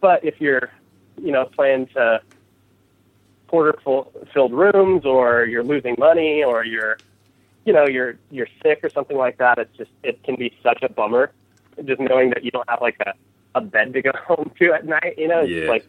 But 0.00 0.24
if 0.24 0.40
you're, 0.40 0.70
you 1.20 1.32
know, 1.32 1.46
playing 1.46 1.86
to 1.88 2.20
quarter 3.48 3.78
full, 3.82 4.12
filled 4.32 4.52
rooms 4.52 5.06
or 5.06 5.44
you're 5.46 5.64
losing 5.64 5.96
money 5.98 6.44
or 6.44 6.64
you're, 6.64 6.98
you 7.64 7.72
know, 7.72 7.86
you're 7.86 8.18
you're 8.30 8.48
sick 8.62 8.80
or 8.82 8.90
something 8.90 9.16
like 9.16 9.38
that, 9.38 9.58
it's 9.58 9.74
just 9.76 9.90
it 10.02 10.22
can 10.22 10.36
be 10.36 10.54
such 10.62 10.82
a 10.82 10.88
bummer 10.90 11.32
just 11.84 12.00
knowing 12.00 12.30
that 12.30 12.44
you 12.44 12.50
don't 12.50 12.68
have 12.68 12.80
like 12.80 12.96
a, 13.06 13.12
a 13.54 13.60
bed 13.60 13.92
to 13.94 14.02
go 14.02 14.12
home 14.26 14.50
to 14.58 14.72
at 14.72 14.86
night, 14.86 15.14
you 15.18 15.28
know, 15.28 15.40
it's 15.40 15.50
yeah. 15.50 15.68
like, 15.68 15.86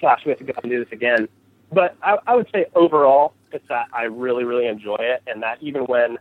gosh, 0.00 0.22
we 0.24 0.30
have 0.30 0.38
to 0.38 0.44
go 0.44 0.52
and 0.62 0.70
do 0.70 0.84
this 0.84 0.92
again. 0.92 1.28
But 1.72 1.96
I, 2.02 2.18
I 2.26 2.36
would 2.36 2.48
say 2.52 2.66
overall, 2.74 3.34
it's 3.52 3.66
that 3.68 3.88
I 3.92 4.04
really, 4.04 4.44
really 4.44 4.66
enjoy 4.66 4.96
it, 4.98 5.22
and 5.26 5.42
that 5.42 5.58
even 5.60 5.82
when 5.82 6.18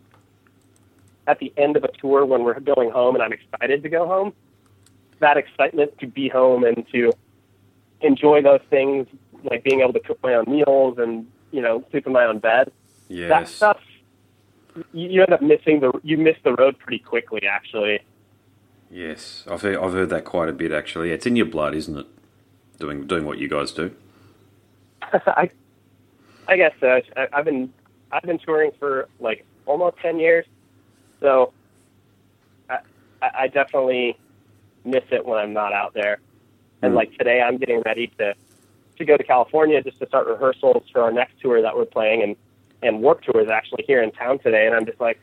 at 1.28 1.40
the 1.40 1.52
end 1.58 1.76
of 1.76 1.84
a 1.84 1.92
tour, 2.00 2.26
when 2.26 2.44
we're 2.44 2.60
going 2.60 2.92
home 2.92 3.16
and 3.16 3.24
I'm 3.24 3.34
excited 3.34 3.84
to 3.84 3.90
go 3.90 4.08
home, 4.08 4.34
that 5.20 5.38
excitement 5.38 5.98
to 6.00 6.08
be 6.08 6.30
home 6.30 6.64
and 6.64 6.86
to 6.92 7.12
enjoy 8.02 8.42
those 8.42 8.62
things, 8.70 9.08
like 9.44 9.64
being 9.64 9.82
able 9.82 9.94
to 9.94 10.00
cook 10.00 10.20
my 10.24 10.36
own 10.36 10.46
meals 10.48 10.98
and 10.98 11.28
you 11.52 11.62
know 11.62 11.84
sleep 11.92 12.06
in 12.08 12.14
my 12.14 12.26
own 12.26 12.40
bed. 12.40 12.72
Yes. 13.08 13.30
That 13.30 13.48
stuff, 13.48 13.80
you, 14.94 15.10
you 15.10 15.22
end 15.22 15.34
up 15.34 15.42
missing 15.42 15.80
the 15.80 15.92
you 16.04 16.18
miss 16.18 16.38
the 16.44 16.54
road 16.54 16.78
pretty 16.80 17.00
quickly, 17.00 17.42
actually. 17.48 18.00
Yes, 18.90 19.44
I've 19.50 19.62
heard, 19.62 19.78
I've 19.78 19.94
heard 19.94 20.10
that 20.10 20.26
quite 20.26 20.50
a 20.50 20.54
bit 20.54 20.72
actually. 20.72 21.12
It's 21.12 21.26
in 21.26 21.36
your 21.36 21.48
blood, 21.48 21.76
isn't 21.76 21.98
it? 21.98 22.08
Doing 22.80 23.08
doing 23.08 23.26
what 23.26 23.38
you 23.38 23.48
guys 23.48 23.72
do. 23.72 23.96
I 25.02 25.50
I 26.48 26.58
guess 26.58 26.74
so. 26.80 27.02
I, 27.16 27.28
I've 27.34 27.46
been 27.46 27.74
I've 28.12 28.24
been 28.24 28.40
touring 28.40 28.72
for 28.80 29.08
like 29.20 29.46
almost 29.66 29.98
ten 30.02 30.20
years, 30.20 30.46
so 31.20 31.54
I, 32.70 32.80
I 33.22 33.48
definitely 33.48 34.18
miss 34.84 35.04
it 35.12 35.26
when 35.26 35.40
I'm 35.40 35.54
not 35.54 35.74
out 35.74 35.94
there. 35.94 36.20
And 36.82 36.94
mm. 36.94 36.96
like 36.96 37.18
today, 37.18 37.42
I'm 37.42 37.58
getting 37.58 37.82
ready 37.86 38.08
to 38.20 38.36
to 38.98 39.06
go 39.06 39.18
to 39.18 39.24
California 39.24 39.82
just 39.82 40.00
to 40.00 40.08
start 40.08 40.28
rehearsals 40.28 40.84
for 40.92 41.02
our 41.02 41.12
next 41.12 41.40
tour 41.42 41.62
that 41.62 41.76
we're 41.76 41.86
playing, 41.86 42.24
and 42.24 42.36
and 42.82 43.02
Warped 43.02 43.26
Tour 43.26 43.42
is 43.42 43.50
actually 43.50 43.84
here 43.88 44.02
in 44.02 44.12
town 44.12 44.40
today. 44.40 44.68
And 44.68 44.76
I'm 44.76 44.86
just 44.86 45.00
like, 45.00 45.20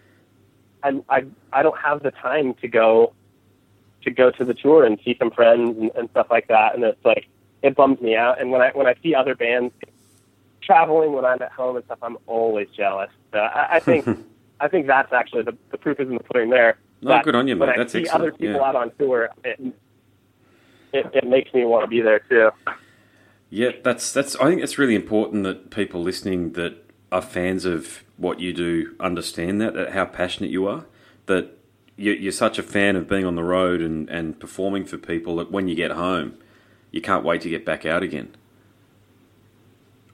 I'm, 0.83 1.05
I 1.09 1.25
I 1.53 1.63
don't 1.63 1.79
have 1.79 2.03
the 2.03 2.11
time 2.11 2.55
to 2.55 2.69
go 2.69 3.13
to 4.03 4.11
go 4.11 4.31
to 4.31 4.45
the 4.45 4.55
tour 4.55 4.85
and 4.85 4.99
see 5.05 5.17
some 5.19 5.31
friends 5.31 5.77
and, 5.79 5.91
and 5.95 6.11
stuff 6.11 6.27
like 6.31 6.49
that. 6.49 6.75
And 6.75 6.85
it's 6.85 7.05
like 7.05 7.27
it 7.63 7.75
bums 7.77 8.01
me 8.01 8.17
out. 8.17 8.41
And 8.41 8.51
when 8.51 8.61
I 8.61 8.71
when 8.71 8.87
I 8.87 8.95
see 9.03 9.15
other 9.15 9.35
bands 9.35 9.73
traveling 10.63 11.13
when 11.13 11.25
I'm 11.25 11.43
at 11.43 11.53
home 11.53 11.77
and 11.77 11.85
stuff, 11.85 11.99
I'm 12.03 12.17
always 12.27 12.69
jealous. 12.77 13.11
So 13.33 13.39
I, 13.39 13.77
I 13.77 13.81
think 13.81 14.07
I 14.61 14.69
think 14.69 14.87
that's 14.87 15.13
actually 15.13 15.43
the, 15.43 15.57
the 15.71 15.79
proof 15.79 15.99
is 16.01 16.09
in 16.09 16.15
the 16.15 16.23
pudding 16.25 16.51
there. 16.51 16.79
Oh, 17.05 17.09
no, 17.09 17.23
good 17.23 17.35
on 17.35 17.49
you, 17.49 17.57
when 17.57 17.69
mate. 17.69 17.75
I 17.75 17.79
That's 17.79 17.93
see 17.93 18.01
excellent. 18.03 18.23
other 18.23 18.33
people 18.33 18.55
Yeah. 18.61 18.63
out 18.69 18.77
on 18.77 18.93
tour, 18.99 19.29
it, 19.45 19.59
it 20.93 21.07
it 21.15 21.27
makes 21.29 21.53
me 21.53 21.65
want 21.65 21.83
to 21.85 21.89
be 21.89 22.01
there 22.01 22.21
too. 22.21 22.51
Yeah, 23.51 23.71
that's 23.83 24.13
that's. 24.13 24.37
I 24.37 24.45
think 24.49 24.63
it's 24.63 24.79
really 24.79 24.95
important 24.95 25.45
that 25.45 25.71
people 25.71 26.01
listening 26.03 26.53
that 26.53 26.77
are 27.11 27.21
fans 27.23 27.65
of 27.65 28.05
what 28.17 28.41
you 28.41 28.53
do 28.53 28.95
understand 29.01 29.61
that, 29.61 29.75
that 29.75 29.93
how 29.93 30.05
passionate 30.07 30.51
you 30.51 30.67
are. 30.67 30.87
That 31.27 31.59
you're 31.97 32.33
such 32.33 32.59
a 32.59 32.63
fan 32.63 32.97
of 32.97 33.09
being 33.09 33.25
on 33.25 33.35
the 33.35 33.45
road 33.45 33.81
and, 33.81 34.09
and 34.09 34.39
performing 34.39 34.85
for 34.85 34.99
people 34.99 35.37
that 35.37 35.51
when 35.51 35.69
you 35.69 35.75
get 35.75 35.91
home, 35.91 36.37
you 36.91 37.01
can't 37.01 37.25
wait 37.25 37.43
to 37.43 37.51
get 37.51 37.65
back 37.65 37.85
out 37.85 38.03
again. 38.03 38.35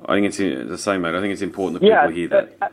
I 0.04 0.14
think 0.14 0.26
it's 0.26 0.40
uh, 0.40 0.64
the 0.68 0.78
same, 0.78 1.02
mate. 1.02 1.14
I 1.14 1.20
think 1.20 1.32
it's 1.32 1.42
important 1.42 1.80
that 1.80 1.86
yeah, 1.86 2.06
people 2.06 2.16
hear 2.16 2.28
that. 2.28 2.56
uh, 2.62 2.68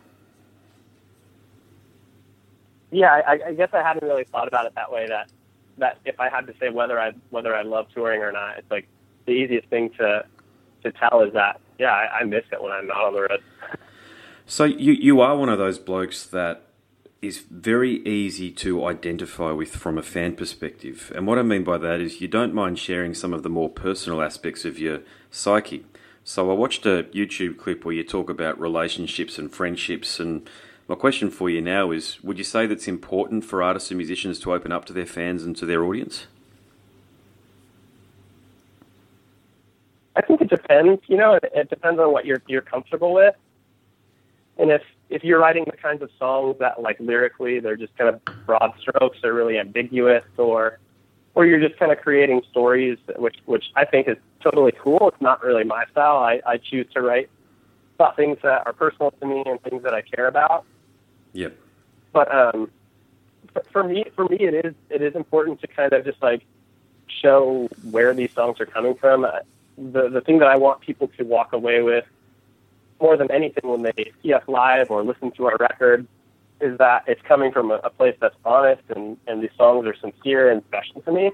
yeah, 2.92 3.22
I, 3.28 3.40
I 3.48 3.54
guess 3.54 3.70
I 3.74 3.82
hadn't 3.82 4.08
really 4.08 4.26
thought 4.26 4.48
about 4.48 4.68
it 4.68 4.76
that 4.76 4.92
way. 4.92 5.08
That 5.08 5.30
that 5.78 5.98
if 6.06 6.20
I 6.20 6.30
had 6.30 6.48
to 6.48 6.54
say 6.60 6.70
whether 6.70 7.00
I 7.00 7.14
whether 7.32 7.56
I 7.56 7.64
love 7.64 7.88
touring 7.94 8.22
or 8.22 8.32
not, 8.32 8.58
it's 8.58 8.70
like 8.70 8.88
the 9.26 9.32
easiest 9.32 9.68
thing 9.70 9.90
to 9.98 10.26
to 10.84 10.92
tell 10.92 11.22
is 11.22 11.34
that 11.34 11.60
yeah, 11.80 11.92
I, 11.92 12.20
I 12.20 12.24
miss 12.24 12.44
it 12.52 12.62
when 12.62 12.72
I'm 12.72 12.88
not 12.88 12.98
on 13.06 13.14
the 13.14 13.22
road. 13.22 13.44
So 14.48 14.64
you 14.64 14.94
you 14.94 15.22
are 15.22 15.36
one 15.36 15.50
of 15.50 15.58
those 15.58 15.80
blokes 15.80 16.28
that 16.28 16.68
is 17.22 17.40
very 17.50 18.06
easy 18.08 18.52
to 18.52 18.86
identify 18.86 19.52
with 19.52 19.76
from 19.76 19.98
a 19.98 20.04
fan 20.04 20.36
perspective. 20.36 21.12
And 21.16 21.26
what 21.26 21.40
I 21.40 21.42
mean 21.42 21.64
by 21.64 21.78
that 21.80 22.00
is 22.00 22.22
you 22.22 22.28
don't 22.28 22.54
mind 22.54 22.78
sharing 22.78 23.14
some 23.14 23.34
of 23.34 23.44
the 23.44 23.50
more 23.50 23.70
personal 23.70 24.22
aspects 24.22 24.66
of 24.66 24.78
your 24.78 25.00
psyche. 25.32 25.86
So 26.24 26.52
I 26.52 26.54
watched 26.54 26.86
a 26.86 27.04
YouTube 27.14 27.58
clip 27.58 27.86
where 27.86 27.96
you 27.96 28.04
talk 28.04 28.30
about 28.30 28.60
relationships 28.60 29.38
and 29.38 29.52
friendships 29.52 30.20
and 30.20 30.48
my 30.88 30.96
question 30.96 31.32
for 31.32 31.50
you 31.50 31.62
now 31.62 31.92
is 31.92 32.24
would 32.24 32.38
you 32.38 32.44
say 32.44 32.68
that's 32.68 32.88
important 32.88 33.44
for 33.44 33.64
artists 33.64 33.90
and 33.90 33.98
musicians 33.98 34.40
to 34.40 34.54
open 34.54 34.72
up 34.72 34.86
to 34.86 34.94
their 34.94 35.06
fans 35.06 35.44
and 35.44 35.56
to 35.58 35.66
their 35.66 35.84
audience? 35.84 36.28
I 40.16 40.22
think 40.22 40.42
it 40.42 40.50
depends. 40.50 41.02
You 41.08 41.18
know, 41.18 41.34
it, 41.34 41.44
it 41.54 41.70
depends 41.70 42.00
on 42.00 42.12
what 42.12 42.26
you're 42.26 42.42
you're 42.48 42.62
comfortable 42.62 43.14
with. 43.14 43.36
And 44.58 44.72
if 44.72 44.82
if 45.10 45.24
you're 45.24 45.40
writing 45.40 45.66
the 45.66 45.78
kinds 45.78 46.02
of 46.02 46.10
songs 46.18 46.58
that 46.60 46.82
like 46.82 47.00
lyrically 47.00 47.60
they're 47.60 47.76
just 47.76 47.96
kind 47.98 48.14
of 48.14 48.46
broad 48.46 48.74
strokes, 48.80 49.18
they're 49.22 49.34
really 49.34 49.58
ambiguous, 49.60 50.24
or 50.38 50.80
or 51.36 51.46
you're 51.46 51.60
just 51.60 51.78
kind 51.78 51.92
of 51.92 52.00
creating 52.00 52.42
stories, 52.50 52.98
which 53.18 53.38
which 53.46 53.66
I 53.76 53.86
think 53.86 54.08
is 54.08 54.18
totally 54.42 54.72
cool. 54.72 55.10
It's 55.10 55.22
not 55.22 55.44
really 55.44 55.64
my 55.64 55.86
style. 55.92 56.18
I, 56.18 56.42
I 56.46 56.58
choose 56.58 56.88
to 56.94 57.02
write 57.02 57.30
about 57.96 58.16
things 58.16 58.38
that 58.44 58.66
are 58.66 58.74
personal 58.74 59.12
to 59.12 59.26
me 59.26 59.44
and 59.46 59.62
things 59.62 59.84
that 59.84 59.94
I 59.94 60.02
care 60.02 60.28
about. 60.28 60.66
Yep. 61.34 61.56
But 62.12 62.34
um, 62.34 62.72
for, 63.72 63.84
me, 63.84 64.06
for 64.16 64.26
me, 64.26 64.38
it 64.40 64.66
is 64.66 64.74
it 64.90 65.02
is 65.02 65.16
important 65.16 65.62
to 65.62 65.68
kind 65.68 65.94
of 65.94 66.06
just 66.06 66.22
like 66.22 66.44
show 67.08 67.68
where 67.90 68.14
these 68.14 68.32
songs 68.34 68.60
are 68.60 68.66
coming 68.66 68.96
from. 68.96 69.28
The 69.78 70.10
the 70.10 70.22
thing 70.22 70.40
that 70.40 70.48
I 70.48 70.58
want 70.58 70.82
people 70.82 71.10
to 71.18 71.24
walk 71.24 71.54
away 71.54 71.82
with 71.82 72.06
more 73.00 73.18
than 73.18 73.30
anything 73.32 73.70
when 73.70 73.82
they 73.82 74.12
see 74.22 74.34
us 74.34 74.44
live 74.48 74.90
or 74.90 75.04
listen 75.04 75.32
to 75.32 75.46
our 75.46 75.58
record 75.60 76.08
is 76.62 76.78
that 76.78 77.04
it's 77.08 77.22
coming 77.24 77.52
from 77.52 77.72
a, 77.72 77.76
a 77.76 77.90
place 77.90 78.16
that's 78.22 78.36
honest 78.46 78.82
and 78.96 79.18
and 79.28 79.44
these 79.44 79.50
songs 79.58 79.86
are 79.86 79.96
sincere 79.96 80.50
and 80.50 80.64
special 80.68 81.02
to 81.02 81.12
me. 81.12 81.32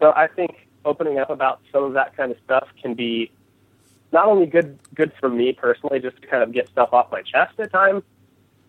So 0.00 0.12
I 0.14 0.26
think 0.26 0.68
opening 0.84 1.18
up 1.18 1.30
about 1.30 1.60
some 1.72 1.84
of 1.84 1.92
that 1.92 2.16
kind 2.16 2.32
of 2.32 2.38
stuff 2.44 2.68
can 2.80 2.94
be 2.94 3.30
not 4.12 4.26
only 4.26 4.46
good 4.46 4.78
good 4.94 5.12
for 5.20 5.28
me 5.28 5.52
personally, 5.52 6.00
just 6.00 6.20
to 6.20 6.26
kind 6.26 6.42
of 6.42 6.52
get 6.52 6.68
stuff 6.68 6.92
off 6.92 7.10
my 7.12 7.22
chest 7.22 7.58
at 7.58 7.70
times, 7.70 8.02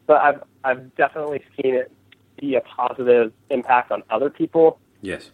but 0.06 0.22
I've 0.22 0.44
I've 0.64 0.96
definitely 0.96 1.42
seen 1.56 1.76
it 1.76 1.92
be 2.40 2.56
a 2.56 2.62
positive 2.62 3.34
impact 3.50 3.92
on 3.92 4.04
other 4.10 4.30
people. 4.30 4.80
Yes. 5.02 5.32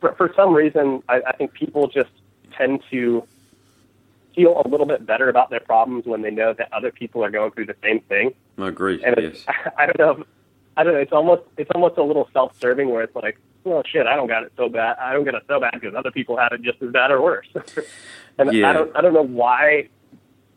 For, 0.00 0.14
for 0.14 0.32
some 0.34 0.54
reason, 0.54 1.02
I, 1.08 1.20
I 1.26 1.32
think 1.32 1.52
people 1.52 1.88
just 1.88 2.10
tend 2.56 2.82
to 2.90 3.26
feel 4.38 4.62
a 4.64 4.68
little 4.68 4.86
bit 4.86 5.04
better 5.04 5.28
about 5.28 5.50
their 5.50 5.58
problems 5.58 6.06
when 6.06 6.22
they 6.22 6.30
know 6.30 6.54
that 6.56 6.72
other 6.72 6.92
people 6.92 7.24
are 7.24 7.30
going 7.30 7.50
through 7.50 7.66
the 7.66 7.74
same 7.82 8.00
thing. 8.02 8.32
I 8.56 8.68
agree. 8.68 9.02
And 9.02 9.16
yes. 9.20 9.44
I 9.76 9.86
don't 9.86 9.98
know, 9.98 10.10
if, 10.22 10.26
I 10.76 10.84
don't 10.84 10.94
know. 10.94 11.00
It's 11.00 11.12
almost 11.12 11.42
it's 11.56 11.70
almost 11.74 11.98
a 11.98 12.04
little 12.04 12.28
self-serving 12.32 12.88
where 12.88 13.02
it's 13.02 13.16
like, 13.16 13.36
well, 13.64 13.82
shit, 13.84 14.06
I 14.06 14.14
don't 14.14 14.28
got 14.28 14.44
it 14.44 14.52
so 14.56 14.68
bad. 14.68 14.96
I 15.00 15.12
don't 15.12 15.24
get 15.24 15.34
it 15.34 15.42
so 15.48 15.58
bad 15.58 15.72
because 15.74 15.96
other 15.96 16.12
people 16.12 16.36
have 16.36 16.52
it 16.52 16.62
just 16.62 16.80
as 16.80 16.92
bad 16.92 17.10
or 17.10 17.20
worse. 17.20 17.48
and 18.38 18.52
Yeah. 18.52 18.70
I 18.70 18.72
don't 18.72 18.96
I 18.96 19.00
don't 19.00 19.12
know 19.12 19.26
why 19.26 19.88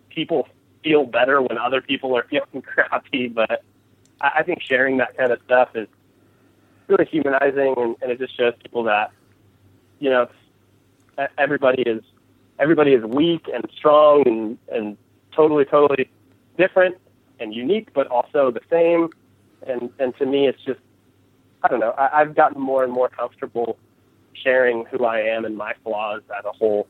people 0.09 0.47
feel 0.83 1.05
better 1.05 1.41
when 1.41 1.57
other 1.57 1.81
people 1.81 2.15
are 2.15 2.23
feeling 2.29 2.61
crappy, 2.61 3.29
but 3.29 3.63
I, 4.21 4.31
I 4.37 4.43
think 4.43 4.61
sharing 4.61 4.97
that 4.97 5.17
kind 5.17 5.31
of 5.31 5.39
stuff 5.45 5.69
is 5.73 5.87
really 6.87 7.05
humanizing, 7.05 7.73
and, 7.77 7.95
and 8.03 8.11
it 8.11 8.19
just 8.19 8.37
shows 8.37 8.53
people 8.61 8.83
that 8.83 9.11
you 9.97 10.11
know 10.11 10.27
everybody 11.39 11.81
is 11.81 12.03
everybody 12.59 12.93
is 12.93 13.03
weak 13.03 13.47
and 13.53 13.67
strong 13.75 14.23
and 14.25 14.57
and 14.71 14.97
totally 15.35 15.65
totally 15.65 16.09
different 16.57 16.97
and 17.39 17.53
unique, 17.53 17.93
but 17.93 18.07
also 18.07 18.51
the 18.51 18.61
same. 18.69 19.09
And 19.67 19.89
and 19.99 20.15
to 20.17 20.25
me, 20.25 20.47
it's 20.47 20.63
just 20.65 20.79
I 21.63 21.67
don't 21.67 21.79
know. 21.79 21.91
I, 21.91 22.21
I've 22.21 22.35
gotten 22.35 22.61
more 22.61 22.83
and 22.83 22.91
more 22.91 23.09
comfortable 23.09 23.77
sharing 24.33 24.85
who 24.85 25.05
I 25.05 25.19
am 25.19 25.45
and 25.45 25.55
my 25.57 25.73
flaws 25.83 26.21
as 26.37 26.45
a 26.45 26.51
whole. 26.51 26.87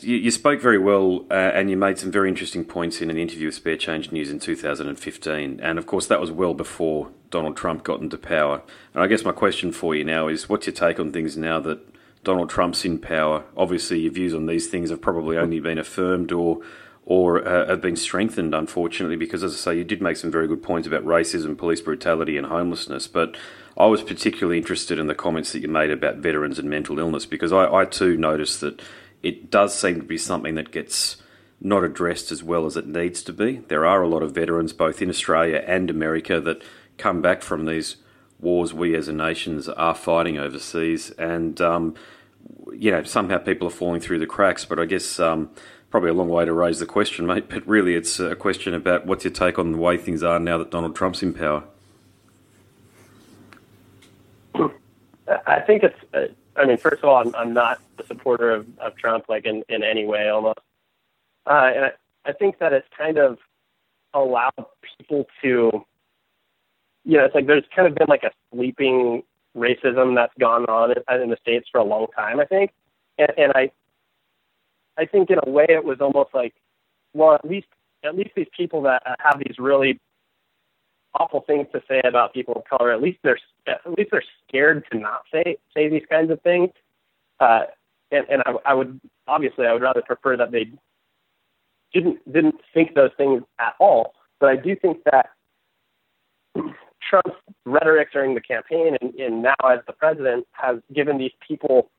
You, 0.00 0.32
spoke 0.32 0.60
very 0.60 0.78
well, 0.78 1.26
uh, 1.30 1.34
and 1.34 1.70
you 1.70 1.76
made 1.76 1.96
some 1.96 2.10
very 2.10 2.28
interesting 2.28 2.64
points 2.64 3.00
in 3.00 3.08
an 3.08 3.16
interview 3.16 3.46
with 3.46 3.54
Spare 3.54 3.76
Change 3.76 4.10
News 4.10 4.30
in 4.30 4.40
2015. 4.40 5.60
And 5.60 5.78
of 5.78 5.86
course, 5.86 6.08
that 6.08 6.20
was 6.20 6.30
well 6.32 6.54
before 6.54 7.10
Donald 7.30 7.56
Trump 7.56 7.84
got 7.84 8.00
into 8.00 8.18
power. 8.18 8.62
And 8.94 9.02
I 9.04 9.06
guess 9.06 9.24
my 9.24 9.30
question 9.30 9.70
for 9.70 9.94
you 9.94 10.02
now 10.02 10.26
is 10.26 10.48
what's 10.48 10.66
your 10.66 10.74
take 10.74 10.98
on 10.98 11.12
things 11.12 11.36
now 11.36 11.60
that 11.60 11.91
Donald 12.24 12.50
Trump's 12.50 12.84
in 12.84 12.98
power? 12.98 13.44
Obviously, 13.56 14.00
your 14.00 14.12
views 14.12 14.34
on 14.34 14.46
these 14.46 14.68
things 14.68 14.90
have 14.90 15.00
probably 15.00 15.36
only 15.36 15.60
been 15.60 15.78
affirmed 15.78 16.32
or 16.32 16.60
or 17.04 17.46
uh, 17.46 17.66
have 17.66 17.80
been 17.80 17.96
strengthened, 17.96 18.54
unfortunately, 18.54 19.16
because 19.16 19.42
as 19.42 19.54
I 19.54 19.56
say, 19.56 19.78
you 19.78 19.84
did 19.84 20.00
make 20.00 20.16
some 20.16 20.30
very 20.30 20.46
good 20.46 20.62
points 20.62 20.86
about 20.86 21.04
racism, 21.04 21.58
police 21.58 21.80
brutality, 21.80 22.36
and 22.36 22.46
homelessness. 22.46 23.08
But 23.08 23.36
I 23.76 23.86
was 23.86 24.02
particularly 24.02 24.58
interested 24.58 25.00
in 25.00 25.08
the 25.08 25.14
comments 25.14 25.52
that 25.52 25.62
you 25.62 25.68
made 25.68 25.90
about 25.90 26.18
veterans 26.18 26.60
and 26.60 26.70
mental 26.70 27.00
illness, 27.00 27.26
because 27.26 27.52
I, 27.52 27.72
I 27.72 27.86
too 27.86 28.16
noticed 28.16 28.60
that 28.60 28.80
it 29.20 29.50
does 29.50 29.76
seem 29.76 29.96
to 29.96 30.06
be 30.06 30.18
something 30.18 30.54
that 30.54 30.70
gets 30.70 31.16
not 31.60 31.84
addressed 31.84 32.30
as 32.30 32.42
well 32.42 32.66
as 32.66 32.76
it 32.76 32.86
needs 32.86 33.22
to 33.22 33.32
be. 33.32 33.62
There 33.68 33.86
are 33.86 34.02
a 34.02 34.08
lot 34.08 34.22
of 34.22 34.32
veterans, 34.32 34.72
both 34.72 35.02
in 35.02 35.08
Australia 35.08 35.64
and 35.66 35.90
America, 35.90 36.40
that 36.40 36.62
come 36.98 37.20
back 37.20 37.42
from 37.42 37.64
these 37.64 37.96
wars 38.42 38.74
we 38.74 38.94
as 38.94 39.08
a 39.08 39.12
nations 39.12 39.68
are 39.68 39.94
fighting 39.94 40.36
overseas, 40.38 41.10
and 41.12 41.60
um, 41.60 41.94
you 42.72 42.90
know 42.90 43.02
somehow 43.04 43.38
people 43.38 43.68
are 43.68 43.72
falling 43.72 44.00
through 44.00 44.18
the 44.18 44.26
cracks. 44.26 44.64
But 44.64 44.78
I 44.78 44.84
guess 44.84 45.18
um, 45.18 45.50
probably 45.90 46.10
a 46.10 46.14
long 46.14 46.28
way 46.28 46.44
to 46.44 46.52
raise 46.52 46.78
the 46.78 46.86
question, 46.86 47.26
mate. 47.26 47.48
But 47.48 47.66
really, 47.66 47.94
it's 47.94 48.20
a 48.20 48.36
question 48.36 48.74
about 48.74 49.06
what's 49.06 49.24
your 49.24 49.32
take 49.32 49.58
on 49.58 49.72
the 49.72 49.78
way 49.78 49.96
things 49.96 50.22
are 50.22 50.38
now 50.38 50.58
that 50.58 50.70
Donald 50.70 50.94
Trump's 50.94 51.22
in 51.22 51.32
power. 51.32 51.64
I 55.46 55.60
think 55.60 55.84
it's. 55.84 55.98
Uh, 56.12 56.26
I 56.56 56.66
mean, 56.66 56.76
first 56.76 57.02
of 57.02 57.08
all, 57.08 57.16
I'm, 57.16 57.34
I'm 57.34 57.54
not 57.54 57.80
a 57.98 58.06
supporter 58.06 58.50
of, 58.50 58.66
of 58.78 58.94
Trump, 58.96 59.24
like 59.28 59.46
in, 59.46 59.62
in 59.68 59.82
any 59.82 60.04
way, 60.04 60.28
almost. 60.28 60.58
Uh, 61.46 61.70
and 61.74 61.84
I, 61.86 61.90
I 62.26 62.32
think 62.32 62.58
that 62.58 62.72
it's 62.72 62.86
kind 62.96 63.18
of 63.18 63.38
allowed 64.14 64.52
people 64.98 65.26
to, 65.42 65.84
you 67.04 67.18
know, 67.18 67.24
it's 67.24 67.34
like 67.34 67.46
there's 67.46 67.64
kind 67.74 67.88
of 67.88 67.94
been 67.94 68.08
like 68.08 68.22
a 68.24 68.30
sleeping 68.52 69.22
racism 69.56 70.14
that's 70.14 70.32
gone 70.38 70.64
on 70.66 70.92
in, 71.20 71.30
the 71.30 71.36
states 71.40 71.68
for 71.70 71.78
a 71.78 71.84
long 71.84 72.06
time. 72.16 72.40
I 72.40 72.44
think, 72.44 72.72
and, 73.18 73.28
and 73.36 73.52
I, 73.54 73.70
I 74.96 75.06
think 75.06 75.30
in 75.30 75.38
a 75.44 75.50
way 75.50 75.66
it 75.68 75.84
was 75.84 75.98
almost 76.00 76.30
like, 76.34 76.54
well, 77.14 77.34
at 77.34 77.44
least 77.44 77.66
at 78.04 78.16
least 78.16 78.30
these 78.36 78.48
people 78.56 78.82
that 78.82 79.02
have 79.20 79.38
these 79.38 79.58
really 79.58 80.00
awful 81.14 81.42
things 81.46 81.66
to 81.72 81.82
say 81.88 82.00
about 82.04 82.32
people 82.32 82.54
of 82.54 82.64
color. 82.64 82.92
At 82.92 83.02
least 83.02 83.18
they're 83.22 83.38
at 83.66 83.80
least 83.86 84.10
they're 84.10 84.24
scared 84.48 84.84
to 84.92 84.98
not 84.98 85.22
say 85.32 85.56
say 85.74 85.88
these 85.88 86.06
kinds 86.10 86.30
of 86.30 86.40
things. 86.42 86.70
Uh, 87.40 87.62
and 88.10 88.26
and 88.30 88.42
I, 88.46 88.54
I 88.66 88.74
would 88.74 89.00
obviously 89.26 89.66
I 89.66 89.72
would 89.72 89.82
rather 89.82 90.02
prefer 90.02 90.36
that 90.36 90.52
they 90.52 90.70
didn't 91.92 92.32
didn't 92.32 92.56
think 92.72 92.94
those 92.94 93.10
things 93.16 93.42
at 93.58 93.74
all. 93.78 94.14
But 94.40 94.50
I 94.50 94.56
do 94.56 94.74
think 94.74 95.04
that 95.04 95.30
Trump's 97.12 97.38
rhetoric 97.66 98.10
during 98.10 98.34
the 98.34 98.40
campaign 98.40 98.96
and, 99.00 99.14
and 99.16 99.42
now 99.42 99.54
as 99.68 99.80
the 99.86 99.92
president 99.92 100.46
has 100.52 100.78
given 100.94 101.18
these 101.18 101.32
people 101.46 101.90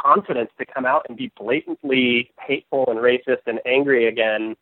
confidence 0.00 0.50
to 0.58 0.64
come 0.64 0.86
out 0.86 1.06
and 1.08 1.18
be 1.18 1.32
blatantly 1.36 2.30
hateful 2.40 2.84
and 2.88 2.98
racist 2.98 3.42
and 3.46 3.58
angry 3.66 4.06
again. 4.06 4.54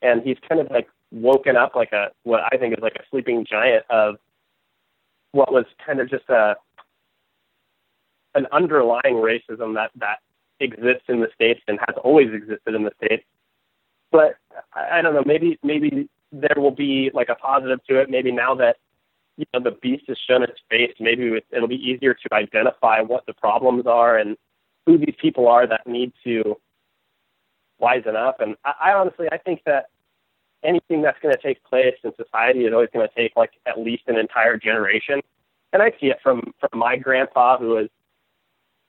And 0.00 0.22
he's 0.22 0.38
kind 0.48 0.60
of 0.62 0.70
like 0.70 0.88
woken 1.10 1.56
up 1.56 1.74
like 1.76 1.92
a 1.92 2.08
what 2.22 2.40
I 2.50 2.56
think 2.56 2.72
is 2.72 2.82
like 2.82 2.96
a 2.96 3.02
sleeping 3.10 3.44
giant 3.48 3.84
of 3.90 4.16
what 5.32 5.52
was 5.52 5.66
kind 5.84 6.00
of 6.00 6.08
just 6.08 6.28
a 6.30 6.54
an 8.34 8.46
underlying 8.50 9.16
racism 9.16 9.74
that 9.74 9.90
that 9.96 10.20
exists 10.58 11.04
in 11.08 11.20
the 11.20 11.28
states 11.34 11.60
and 11.68 11.78
has 11.86 11.96
always 12.02 12.28
existed 12.32 12.74
in 12.74 12.84
the 12.84 12.92
states. 13.04 13.24
But 14.10 14.36
I, 14.72 14.98
I 14.98 15.02
don't 15.02 15.14
know, 15.14 15.24
maybe 15.26 15.58
maybe 15.62 16.08
there 16.32 16.56
will 16.56 16.70
be 16.70 17.10
like 17.12 17.28
a 17.28 17.34
positive 17.34 17.84
to 17.90 18.00
it. 18.00 18.08
Maybe 18.08 18.32
now 18.32 18.54
that 18.54 18.76
you 19.36 19.44
know 19.52 19.60
the 19.60 19.76
beast 19.82 20.04
has 20.08 20.18
shown 20.28 20.42
its 20.42 20.60
face, 20.70 20.94
maybe 21.00 21.38
it'll 21.50 21.68
be 21.68 21.76
easier 21.76 22.14
to 22.14 22.34
identify 22.34 23.00
what 23.00 23.26
the 23.26 23.32
problems 23.34 23.86
are 23.86 24.18
and 24.18 24.36
who 24.86 24.98
these 24.98 25.14
people 25.20 25.48
are 25.48 25.66
that 25.66 25.86
need 25.86 26.12
to 26.24 26.56
wisen 27.80 28.14
up. 28.14 28.40
And 28.40 28.56
I, 28.64 28.72
I 28.86 28.92
honestly, 28.92 29.26
I 29.30 29.38
think 29.38 29.62
that 29.66 29.86
anything 30.64 31.02
that's 31.02 31.18
going 31.20 31.34
to 31.34 31.42
take 31.42 31.62
place 31.64 31.96
in 32.04 32.12
society 32.16 32.60
is 32.60 32.72
always 32.72 32.90
going 32.92 33.06
to 33.06 33.14
take 33.14 33.36
like 33.36 33.52
at 33.66 33.78
least 33.78 34.04
an 34.06 34.16
entire 34.16 34.56
generation. 34.56 35.20
And 35.72 35.82
I 35.82 35.90
see 36.00 36.06
it 36.06 36.18
from 36.22 36.52
from 36.60 36.78
my 36.78 36.96
grandpa, 36.96 37.58
who 37.58 37.70
was 37.70 37.88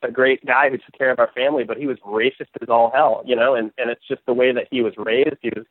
a 0.03 0.11
great 0.11 0.45
guy 0.45 0.69
who 0.69 0.77
took 0.77 0.97
care 0.97 1.11
of 1.11 1.19
our 1.19 1.31
family, 1.33 1.63
but 1.63 1.77
he 1.77 1.87
was 1.87 1.97
racist 1.99 2.49
as 2.61 2.69
all 2.69 2.91
hell, 2.93 3.23
you 3.25 3.35
know. 3.35 3.55
And 3.55 3.71
and 3.77 3.89
it's 3.89 4.05
just 4.07 4.21
the 4.25 4.33
way 4.33 4.51
that 4.51 4.67
he 4.69 4.81
was 4.81 4.93
raised. 4.97 5.37
He 5.41 5.49
was 5.55 5.65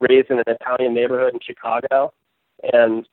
raised 0.00 0.30
in 0.30 0.38
an 0.38 0.44
Italian 0.46 0.94
neighborhood 0.94 1.34
in 1.34 1.40
Chicago, 1.40 2.12
and 2.72 3.06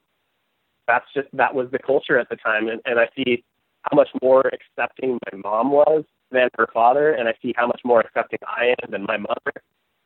that's 0.88 1.06
just 1.14 1.28
that 1.34 1.56
was 1.56 1.70
the 1.72 1.80
culture 1.80 2.18
at 2.20 2.30
the 2.30 2.36
time. 2.36 2.68
And 2.68 2.82
and 2.86 3.00
I 3.00 3.08
see 3.16 3.44
how 3.84 3.96
much 3.96 4.10
more 4.22 4.44
accepting 4.54 5.20
my 5.32 5.38
mom 5.38 5.72
was 5.72 6.04
than 6.32 6.50
her 6.58 6.68
father, 6.74 7.12
and 7.12 7.28
I 7.28 7.34
see 7.42 7.54
how 7.56 7.68
much 7.68 7.82
more 7.84 8.00
accepting 8.00 8.40
I 8.48 8.76
am 8.84 8.92
than 8.92 9.04
my 9.04 9.18
mother. 9.18 9.54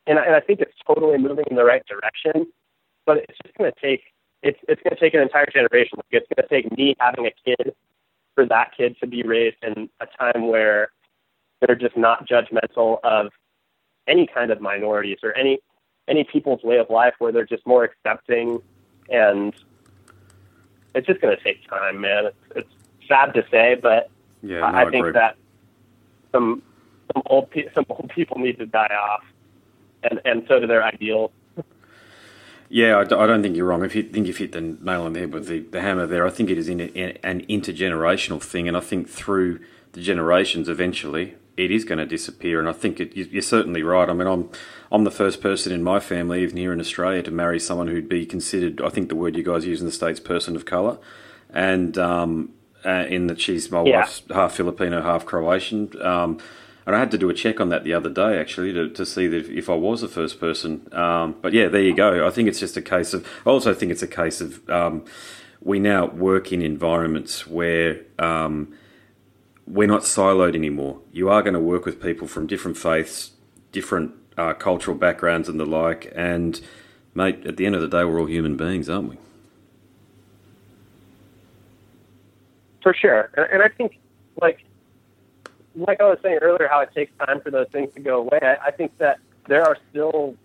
And 0.07 0.19
I, 0.19 0.23
and 0.25 0.35
I 0.35 0.39
think 0.39 0.59
it's 0.59 0.73
totally 0.85 1.17
moving 1.17 1.45
in 1.49 1.55
the 1.55 1.65
right 1.65 1.83
direction, 1.87 2.47
but 3.05 3.17
it's 3.17 3.37
just 3.43 3.55
going 3.57 3.71
to 3.71 3.81
take 3.81 4.03
it's 4.43 4.59
it's 4.67 4.81
going 4.83 4.95
to 4.95 4.99
take 4.99 5.13
an 5.13 5.21
entire 5.21 5.47
generation. 5.51 5.99
It's 6.11 6.27
going 6.35 6.47
to 6.47 6.49
take 6.49 6.77
me 6.77 6.95
having 6.99 7.25
a 7.25 7.31
kid 7.45 7.73
for 8.35 8.45
that 8.45 8.71
kid 8.77 8.95
to 9.01 9.07
be 9.07 9.23
raised 9.23 9.57
in 9.63 9.89
a 9.99 10.05
time 10.05 10.47
where 10.47 10.89
they're 11.61 11.75
just 11.75 11.97
not 11.97 12.27
judgmental 12.27 12.99
of 13.03 13.31
any 14.07 14.27
kind 14.27 14.51
of 14.51 14.61
minorities 14.61 15.17
or 15.23 15.35
any 15.35 15.59
any 16.07 16.23
people's 16.23 16.61
way 16.63 16.77
of 16.77 16.89
life 16.89 17.15
where 17.17 17.31
they're 17.31 17.45
just 17.45 17.65
more 17.65 17.83
accepting 17.83 18.59
and 19.09 19.55
it's 20.95 21.05
just 21.05 21.21
going 21.21 21.35
to 21.35 21.43
take 21.43 21.67
time 21.69 22.01
man 22.01 22.25
it's, 22.25 22.37
it's 22.55 22.69
sad 23.07 23.33
to 23.33 23.45
say 23.51 23.75
but 23.75 24.09
yeah, 24.41 24.59
no, 24.59 24.65
I, 24.65 24.81
I 24.81 24.83
think 24.89 24.95
agree. 24.95 25.11
that 25.13 25.37
some 26.31 26.61
some 27.13 27.23
old 27.27 27.49
pe- 27.51 27.71
some 27.73 27.85
old 27.89 28.09
people 28.09 28.39
need 28.39 28.57
to 28.57 28.65
die 28.65 28.95
off 28.99 29.23
and 30.03 30.19
and 30.25 30.45
so 30.47 30.59
do 30.59 30.67
their 30.67 30.83
ideals 30.83 31.31
Yeah, 32.67 32.97
I 32.99 33.03
don't 33.03 33.43
think 33.43 33.55
you're 33.55 33.67
wrong. 33.67 33.85
If 33.85 33.95
you 33.95 34.01
think 34.03 34.25
you've 34.25 34.37
hit 34.37 34.51
the 34.51 34.61
nail 34.61 35.03
on 35.03 35.13
the 35.13 35.19
head 35.19 35.33
with 35.33 35.47
the, 35.47 35.59
the 35.59 35.81
hammer 35.81 36.07
there, 36.07 36.25
I 36.25 36.31
think 36.31 36.49
it 36.49 36.57
is 36.57 36.67
in 36.67 36.79
in 36.79 37.17
an 37.23 37.45
intergenerational 37.45 38.41
thing, 38.41 38.67
and 38.67 38.75
I 38.75 38.79
think 38.79 39.07
through 39.07 39.59
the 39.91 40.01
generations, 40.01 40.67
eventually, 40.67 41.35
it 41.57 41.71
is 41.71 41.85
going 41.85 41.99
to 41.99 42.05
disappear. 42.05 42.59
And 42.59 42.67
I 42.67 42.73
think 42.73 42.99
it, 42.99 43.15
you- 43.15 43.27
you're 43.31 43.41
certainly 43.41 43.83
right. 43.83 44.09
I 44.09 44.13
mean, 44.13 44.27
I'm 44.27 44.49
I'm 44.91 45.03
the 45.03 45.11
first 45.11 45.41
person 45.41 45.71
in 45.73 45.83
my 45.83 45.99
family, 45.99 46.43
even 46.43 46.57
here 46.57 46.71
in 46.71 46.79
Australia, 46.79 47.21
to 47.23 47.31
marry 47.31 47.59
someone 47.59 47.87
who'd 47.87 48.07
be 48.07 48.25
considered, 48.25 48.81
I 48.81 48.89
think 48.89 49.09
the 49.09 49.15
word 49.15 49.35
you 49.35 49.43
guys 49.43 49.65
use 49.65 49.79
in 49.81 49.85
the 49.87 49.91
states, 49.91 50.19
person 50.19 50.55
of 50.55 50.65
color, 50.65 50.99
and 51.49 51.97
um, 51.97 52.51
uh, 52.85 53.05
in 53.09 53.27
that 53.27 53.41
she's 53.41 53.71
my 53.71 53.83
Yeah. 53.83 54.01
wife's 54.01 54.21
half 54.33 54.53
Filipino, 54.55 55.01
half 55.01 55.25
Croatian. 55.25 55.89
Um, 56.01 56.37
and 56.85 56.95
I 56.95 56.99
had 56.99 57.09
to 57.11 57.17
do 57.17 57.29
a 57.29 57.33
check 57.33 57.59
on 57.59 57.69
that 57.69 57.83
the 57.83 57.93
other 57.95 58.11
day, 58.11 58.39
actually, 58.39 58.71
to, 58.73 58.87
to 58.89 59.05
see 59.07 59.25
that 59.27 59.37
if, 59.37 59.49
if 59.49 59.69
I 59.71 59.75
was 59.75 60.01
the 60.01 60.07
first 60.07 60.39
person. 60.39 60.87
Um, 60.93 61.35
but 61.41 61.51
yeah, 61.51 61.67
there 61.67 61.81
you 61.81 61.95
go. 61.95 62.25
I 62.27 62.29
think 62.29 62.47
it's 62.47 62.59
just 62.59 62.77
a 62.77 62.81
case 62.81 63.13
of. 63.15 63.25
I 63.45 63.49
also 63.49 63.73
think 63.73 63.91
it's 63.91 64.03
a 64.03 64.07
case 64.07 64.39
of 64.39 64.69
um, 64.69 65.03
we 65.61 65.79
now 65.79 66.05
work 66.05 66.53
in 66.53 66.61
environments 66.61 67.47
where 67.47 68.01
um, 68.19 68.75
we're 69.67 69.87
not 69.87 70.01
siloed 70.01 70.55
anymore. 70.55 70.99
You 71.11 71.29
are 71.29 71.41
going 71.41 71.53
to 71.53 71.59
work 71.59 71.85
with 71.85 72.01
people 72.01 72.27
from 72.27 72.47
different 72.47 72.77
faiths, 72.77 73.31
different 73.71 74.13
uh, 74.37 74.53
cultural 74.53 74.97
backgrounds, 74.97 75.49
and 75.49 75.59
the 75.59 75.65
like. 75.65 76.11
And 76.15 76.59
mate, 77.13 77.45
at 77.45 77.57
the 77.57 77.65
end 77.65 77.75
of 77.75 77.81
the 77.81 77.87
day, 77.87 78.03
we're 78.03 78.19
all 78.19 78.27
human 78.27 78.57
beings, 78.57 78.89
aren't 78.89 79.09
we? 79.09 79.17
for 82.85 82.93
sure. 82.93 83.31
And, 83.35 83.63
I 83.63 83.67
think, 83.67 83.97
like, 84.39 84.63
like 85.75 85.99
I 85.99 86.03
was 86.03 86.19
saying 86.21 86.37
earlier, 86.43 86.67
how 86.69 86.81
it 86.81 86.91
takes 86.93 87.11
time 87.17 87.41
for 87.41 87.49
those 87.49 87.65
things 87.71 87.91
to 87.95 87.99
go 87.99 88.19
away. 88.19 88.37
I, 88.43 88.67
I 88.67 88.71
think 88.71 88.95
that 88.99 89.17
there 89.47 89.63
are 89.63 89.75
still, 89.89 90.35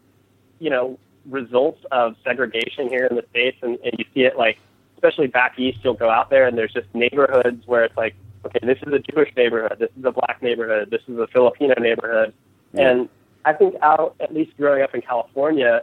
you 0.58 0.70
know, 0.70 0.98
results 1.28 1.84
of 1.92 2.16
segregation 2.24 2.88
here 2.88 3.04
in 3.04 3.16
the 3.16 3.26
states, 3.28 3.58
and, 3.60 3.78
and 3.84 3.92
you 3.98 4.06
see 4.14 4.22
it 4.22 4.38
like, 4.38 4.58
especially 4.94 5.26
back 5.26 5.58
east. 5.58 5.80
You'll 5.84 5.92
go 5.92 6.08
out 6.08 6.30
there, 6.30 6.46
and 6.46 6.56
there's 6.56 6.72
just 6.72 6.86
neighborhoods 6.94 7.66
where 7.66 7.84
it's 7.84 7.96
like, 7.98 8.14
okay, 8.46 8.58
this 8.62 8.78
is 8.86 8.92
a 8.92 8.98
Jewish 8.98 9.30
neighborhood, 9.36 9.76
this 9.78 9.90
is 9.98 10.04
a 10.04 10.12
black 10.12 10.42
neighborhood, 10.42 10.90
this 10.90 11.02
is 11.08 11.18
a 11.18 11.26
Filipino 11.28 11.74
neighborhood, 11.78 12.32
Yeah. 12.72 12.88
and 12.90 13.08
I 13.44 13.52
think 13.54 13.74
out 13.82 14.14
at 14.20 14.34
least 14.34 14.56
growing 14.56 14.82
up 14.82 14.94
in 14.94 15.00
California, 15.02 15.82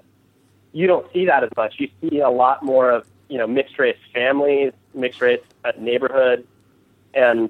you 0.73 0.85
don't 0.87 1.11
see 1.11 1.25
that 1.25 1.43
as 1.43 1.49
much. 1.57 1.75
You 1.79 1.89
see 2.01 2.19
a 2.19 2.29
lot 2.29 2.63
more 2.63 2.91
of 2.91 3.05
you 3.29 3.37
know 3.37 3.47
mixed 3.47 3.77
race 3.79 3.97
families, 4.13 4.73
mixed 4.93 5.21
race 5.21 5.41
uh, 5.65 5.71
neighborhoods, 5.79 6.45
and 7.13 7.49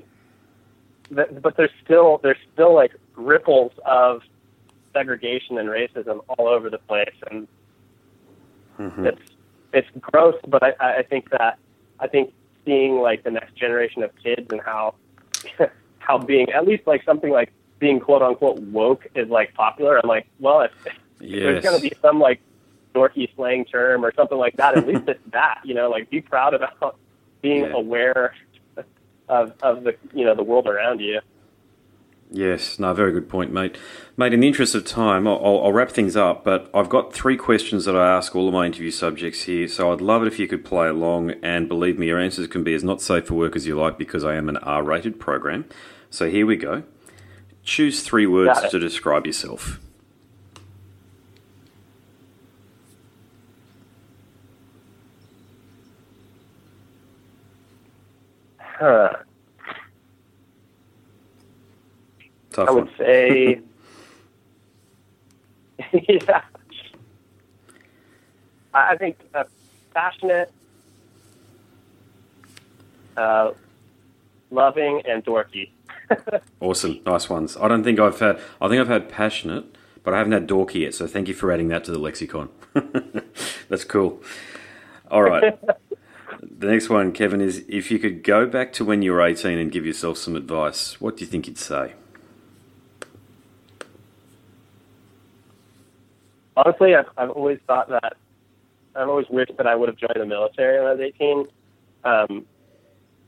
th- 1.13 1.27
but 1.41 1.57
there's 1.57 1.71
still 1.83 2.19
there's 2.23 2.37
still 2.53 2.73
like 2.73 2.95
ripples 3.15 3.71
of 3.85 4.21
segregation 4.93 5.57
and 5.57 5.67
racism 5.69 6.23
all 6.29 6.47
over 6.47 6.69
the 6.69 6.77
place, 6.79 7.13
and 7.29 7.47
it's 9.05 9.21
it's 9.73 9.87
gross. 9.99 10.35
But 10.47 10.63
I, 10.63 10.99
I 10.99 11.03
think 11.03 11.29
that 11.31 11.59
I 11.99 12.07
think 12.07 12.33
seeing 12.67 12.99
like 12.99 13.23
the 13.23 13.31
next 13.31 13.55
generation 13.55 14.03
of 14.03 14.11
kids 14.21 14.45
and 14.51 14.61
how 14.61 14.93
how 15.99 16.17
being 16.17 16.51
at 16.51 16.67
least 16.67 16.85
like 16.85 17.03
something 17.05 17.31
like 17.31 17.51
being 17.79 17.99
quote 17.99 18.21
unquote 18.21 18.59
woke 18.59 19.07
is 19.15 19.29
like 19.29 19.53
popular. 19.53 19.97
I'm 19.97 20.07
like, 20.09 20.27
well, 20.39 20.61
if, 20.61 20.71
if 20.85 20.95
there's 21.43 21.63
going 21.63 21.75
to 21.75 21.81
be 21.81 21.93
some 22.01 22.19
like 22.19 22.41
dorky 22.93 23.33
slang 23.35 23.63
term 23.65 24.03
or 24.03 24.13
something 24.13 24.37
like 24.37 24.57
that, 24.57 24.77
at 24.77 24.85
least 24.87 25.03
it's 25.07 25.19
that. 25.31 25.61
You 25.63 25.73
know, 25.73 25.89
like 25.89 26.09
be 26.09 26.21
proud 26.21 26.53
about 26.53 26.97
being 27.41 27.63
Yeah. 27.63 27.73
aware 27.73 28.33
of 29.29 29.53
of 29.61 29.83
the 29.83 29.95
you 30.13 30.25
know 30.25 30.35
the 30.35 30.43
world 30.43 30.67
around 30.67 30.99
you. 30.99 31.19
Yes, 32.29 32.77
no, 32.77 32.93
very 32.93 33.13
good 33.13 33.29
point, 33.29 33.53
mate. 33.53 33.77
Mate, 34.17 34.33
in 34.33 34.41
the 34.41 34.47
interest 34.47 34.75
of 34.75 34.83
time, 34.83 35.27
I'll, 35.27 35.39
I'll- 35.63 35.71
wrap 35.71 35.89
things 35.91 36.17
up, 36.17 36.43
but 36.43 36.69
I've 36.73 36.89
got 36.89 37.13
three 37.13 37.37
questions 37.37 37.85
that 37.85 37.95
I 37.95 38.15
ask 38.15 38.35
all 38.35 38.47
of 38.47 38.53
my 38.53 38.65
interview 38.65 38.91
subjects 38.91 39.43
here, 39.43 39.67
so 39.69 39.93
I'd 39.93 40.01
love 40.01 40.23
it 40.23 40.27
if 40.27 40.37
you 40.37 40.47
could 40.47 40.65
play 40.65 40.87
along, 40.89 41.31
and 41.41 41.69
believe 41.69 41.97
me, 41.97 42.07
your 42.07 42.19
answers 42.19 42.47
can 42.47 42.63
be 42.65 42.73
as 42.73 42.83
not 42.83 43.01
safe 43.01 43.27
for 43.27 43.35
work 43.35 43.55
as 43.55 43.65
you 43.65 43.79
like 43.79 43.97
because 43.97 44.25
I 44.25 44.35
am 44.35 44.49
an 44.49 44.57
R 44.57 44.83
rated 44.83 45.19
program. 45.21 45.65
So 46.09 46.29
here 46.29 46.45
we 46.45 46.57
go. 46.57 46.83
Choose 47.63 48.03
three 48.03 48.27
words 48.27 48.59
to 48.71 48.79
describe 48.79 49.25
yourself. 49.25 49.79
Huh. 58.59 59.23
Tough 62.57 62.69
I 62.69 62.71
would 62.71 62.85
one. 62.85 62.93
say, 62.97 63.61
yeah. 65.93 66.41
I 68.73 68.97
think 68.97 69.15
uh, 69.35 69.43
passionate, 69.93 70.51
uh, 73.15 73.51
loving, 74.49 75.03
and 75.07 75.23
dorky. 75.23 75.69
Awesome, 76.59 76.99
nice 77.05 77.29
ones. 77.29 77.55
I 77.57 77.67
don't 77.67 77.83
think 77.83 77.99
I've 77.99 78.19
had. 78.19 78.39
I 78.59 78.67
think 78.69 78.81
I've 78.81 78.87
had 78.87 79.07
passionate, 79.07 79.65
but 80.03 80.15
I 80.15 80.17
haven't 80.17 80.31
had 80.33 80.47
dorky 80.47 80.81
yet. 80.81 80.95
So 80.95 81.05
thank 81.05 81.27
you 81.27 81.35
for 81.35 81.51
adding 81.51 81.67
that 81.67 81.83
to 81.83 81.91
the 81.91 81.99
lexicon. 81.99 82.49
That's 83.69 83.83
cool. 83.83 84.23
All 85.11 85.21
right. 85.21 85.59
the 86.41 86.67
next 86.67 86.89
one, 86.89 87.11
Kevin, 87.11 87.39
is 87.39 87.63
if 87.69 87.91
you 87.91 87.99
could 87.99 88.23
go 88.23 88.47
back 88.47 88.73
to 88.73 88.85
when 88.85 89.03
you 89.03 89.11
were 89.11 89.21
eighteen 89.21 89.59
and 89.59 89.71
give 89.71 89.85
yourself 89.85 90.17
some 90.17 90.35
advice, 90.35 90.99
what 90.99 91.17
do 91.17 91.23
you 91.23 91.29
think 91.29 91.45
you'd 91.45 91.59
say? 91.59 91.93
Honestly, 96.57 96.95
I've, 96.95 97.05
I've 97.17 97.29
always 97.29 97.59
thought 97.67 97.87
that 97.89 98.17
I've 98.95 99.07
always 99.07 99.27
wished 99.29 99.55
that 99.57 99.67
I 99.67 99.75
would 99.75 99.89
have 99.89 99.97
joined 99.97 100.19
the 100.19 100.25
military 100.25 100.79
when 100.79 100.87
I 100.87 100.93
was 100.93 100.99
18. 100.99 101.47
Um, 102.03 102.45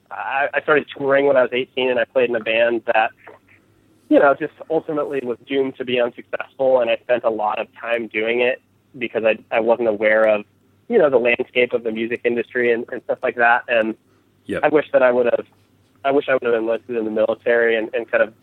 I, 0.10 0.48
I 0.52 0.62
started 0.62 0.88
touring 0.98 1.28
when 1.28 1.38
I 1.38 1.44
was 1.44 1.52
18, 1.54 1.92
and 1.92 2.00
I 2.00 2.06
played 2.06 2.32
in 2.32 2.36
a 2.36 2.40
band 2.40 2.82
that, 2.88 3.12
you 4.10 4.18
know, 4.18 4.34
just 4.34 4.54
ultimately 4.72 5.22
was 5.24 5.38
doomed 5.48 5.78
to 5.78 5.86
be 5.86 6.02
unsuccessful. 6.02 6.82
And 6.82 6.90
I 6.90 6.98
spent 6.98 7.24
a 7.24 7.30
lot 7.30 7.60
of 7.60 7.68
time 7.80 8.08
doing 8.08 8.42
it 8.42 8.64
because 8.98 9.24
I 9.24 9.38
I 9.56 9.60
wasn't 9.60 9.90
aware 9.90 10.26
of, 10.26 10.44
you 10.88 10.98
know, 10.98 11.12
the 11.12 11.20
landscape 11.20 11.74
of 11.74 11.84
the 11.84 11.92
music 11.92 12.22
industry 12.24 12.74
and, 12.74 12.84
and 12.92 13.04
stuff 13.04 13.20
like 13.22 13.36
that. 13.36 13.64
And 13.68 13.96
Yep. 14.46 14.62
I 14.64 14.70
wish 14.70 14.88
that 14.94 15.04
I 15.04 15.12
would 15.12 15.28
have, 15.28 15.46
I 16.04 16.10
wish 16.10 16.28
I 16.28 16.34
would 16.34 16.42
have 16.42 16.56
enlisted 16.56 16.96
in 16.96 17.06
the 17.06 17.12
military 17.12 17.78
and, 17.78 17.94
and 17.94 18.10
kind 18.10 18.24
of 18.24 18.34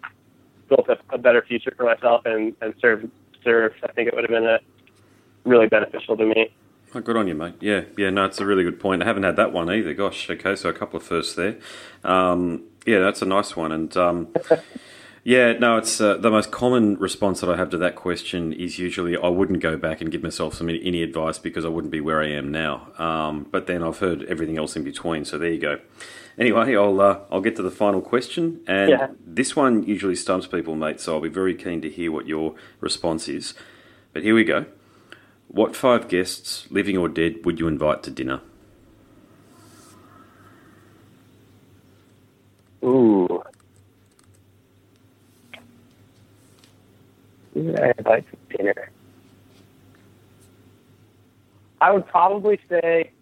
built 0.68 0.88
a, 0.88 0.96
a 1.12 1.18
better 1.18 1.42
future 1.42 1.75
for 1.77 1.83
myself 1.83 2.22
and, 2.27 2.55
and 2.61 2.75
served 2.81 3.11
served. 3.42 3.75
I 3.83 3.90
think 3.90 4.07
it 4.07 4.14
would 4.14 4.22
have 4.22 4.31
been 4.31 4.46
a 4.46 4.61
really 5.46 5.66
beneficial 5.68 6.16
to 6.16 6.24
me. 6.26 6.50
Oh, 6.94 7.00
good 7.00 7.16
on 7.16 7.28
you, 7.28 7.35
mate. 7.35 7.54
Yeah, 7.61 7.82
yeah, 7.96 8.11
no, 8.11 8.24
it's 8.24 8.40
a 8.40 8.46
really 8.46 8.64
good 8.64 8.80
point. 8.80 9.02
I 9.02 9.06
haven't 9.06 9.24
had 9.24 9.37
that 9.37 9.52
one 9.52 9.70
either. 9.70 9.92
Gosh, 9.94 10.28
okay, 10.30 10.56
so 10.56 10.68
a 10.68 10.72
couple 10.72 10.96
of 10.98 11.02
firsts 11.02 11.35
there. 11.35 11.56
Um, 12.04 12.64
yeah, 12.87 13.00
that's 13.00 13.22
a 13.22 13.26
nice 13.26 13.56
one. 13.56 13.72
And 13.72 13.96
um, 13.96 14.28
Yeah, 15.28 15.54
no, 15.54 15.76
it's 15.76 16.00
uh, 16.00 16.18
the 16.18 16.30
most 16.30 16.52
common 16.52 16.94
response 16.98 17.40
that 17.40 17.50
I 17.50 17.56
have 17.56 17.70
to 17.70 17.78
that 17.78 17.96
question 17.96 18.52
is 18.52 18.78
usually 18.78 19.16
I 19.16 19.26
wouldn't 19.26 19.59
go 19.59 19.76
back 19.76 20.00
and 20.00 20.09
give 20.09 20.22
myself 20.22 20.54
some 20.54 20.68
any 20.68 21.02
advice 21.02 21.37
because 21.40 21.64
I 21.64 21.68
wouldn't 21.68 21.90
be 21.90 22.00
where 22.00 22.22
I 22.22 22.28
am 22.28 22.52
now. 22.52 22.92
Um, 22.96 23.44
but 23.50 23.66
then 23.66 23.82
I've 23.82 23.98
heard 23.98 24.22
everything 24.26 24.56
else 24.56 24.76
in 24.76 24.85
between, 24.85 25.24
so 25.24 25.37
there 25.37 25.50
you 25.50 25.59
go. 25.59 25.80
Anyway, 26.38 26.76
I'll 26.76 27.00
uh, 27.00 27.18
I'll 27.32 27.40
get 27.40 27.56
to 27.56 27.62
the 27.62 27.72
final 27.72 28.00
question, 28.00 28.61
and 28.68 28.88
Yeah. 28.88 29.09
this 29.26 29.56
one 29.56 29.82
usually 29.82 30.14
stumps 30.14 30.46
people, 30.46 30.76
mate. 30.76 31.00
So 31.00 31.14
I'll 31.16 31.20
be 31.20 31.28
very 31.28 31.56
keen 31.56 31.80
to 31.82 31.90
hear 31.90 32.12
what 32.12 32.28
your 32.28 32.54
response 32.80 33.26
is. 33.28 33.54
But 34.12 34.22
here 34.22 34.37
we 34.37 34.44
go. 34.44 34.66
What 35.48 35.76
five 35.76 36.09
guests, 36.09 36.66
living 36.70 36.96
or 36.98 37.09
dead, 37.09 37.44
would 37.44 37.61
you 37.61 37.68
invite 37.68 38.02
to 38.04 38.11
dinner? 38.11 38.42
Ooh. 42.85 43.42
Who 47.54 47.62
would 47.64 47.80
I 47.80 47.92
invite 47.98 48.26
to 48.30 48.56
dinner? 48.56 48.90
I 51.80 51.92
would 51.92 52.06
probably 52.09 52.61
say 52.68 53.12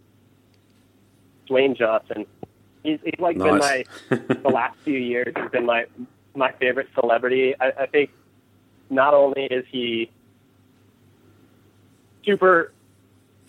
Dwayne 1.51 1.77
Johnson. 1.77 2.27
He's, 2.85 3.01
he's 3.05 3.21
like 3.21 3.43
Nice. 3.43 3.43
been 3.43 3.59
my 3.59 3.85
the 4.45 4.51
last 4.51 4.77
few 4.85 4.99
years. 4.99 5.35
He's 5.37 5.51
been 5.51 5.67
my 5.67 5.87
my 6.37 6.53
favorite 6.61 6.89
celebrity. 6.95 7.55
I, 7.61 7.73
I 7.83 7.87
think 7.87 8.11
not 8.91 9.15
only 9.15 9.45
is 9.45 9.65
he 9.71 10.13
super 12.25 12.73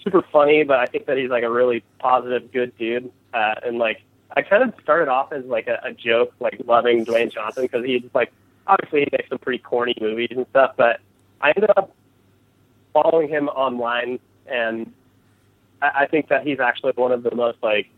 super 0.05 0.21
funny, 0.31 0.63
but 0.63 0.79
I 0.79 0.85
think 0.85 1.07
that 1.07 1.17
he's 1.17 1.29
like 1.29 1.43
a 1.43 1.49
really 1.49 1.83
positive, 1.99 2.51
good 2.51 2.77
dude. 2.77 3.11
Uh, 3.33 3.55
and 3.63 3.77
like, 3.77 4.03
I 4.37 4.43
kind 4.43 4.63
of 4.63 4.73
started 4.81 5.09
off 5.09 5.33
as 5.33 5.43
like 5.45 5.67
a, 5.67 5.79
a 5.83 5.93
joke, 5.93 6.33
like 6.39 6.61
loving 6.65 7.05
Dwayne 7.05 7.31
Johnson 7.31 7.63
because 7.63 7.83
he's 7.85 8.03
like, 8.13 8.31
obviously 8.67 9.01
he 9.01 9.07
makes 9.11 9.29
some 9.29 9.39
pretty 9.39 9.59
corny 9.59 9.95
movies 9.99 10.29
and 10.31 10.45
stuff. 10.51 10.75
But 10.77 11.01
I 11.41 11.49
ended 11.55 11.71
up 11.75 11.93
following 12.93 13.27
him 13.27 13.49
online, 13.49 14.19
and 14.45 14.93
I, 15.81 16.01
I 16.01 16.07
think 16.07 16.29
that 16.29 16.45
he's 16.45 16.59
actually 16.59 16.93
one 16.95 17.11
of 17.11 17.23
the 17.23 17.33
most 17.33 17.57
like 17.63 17.89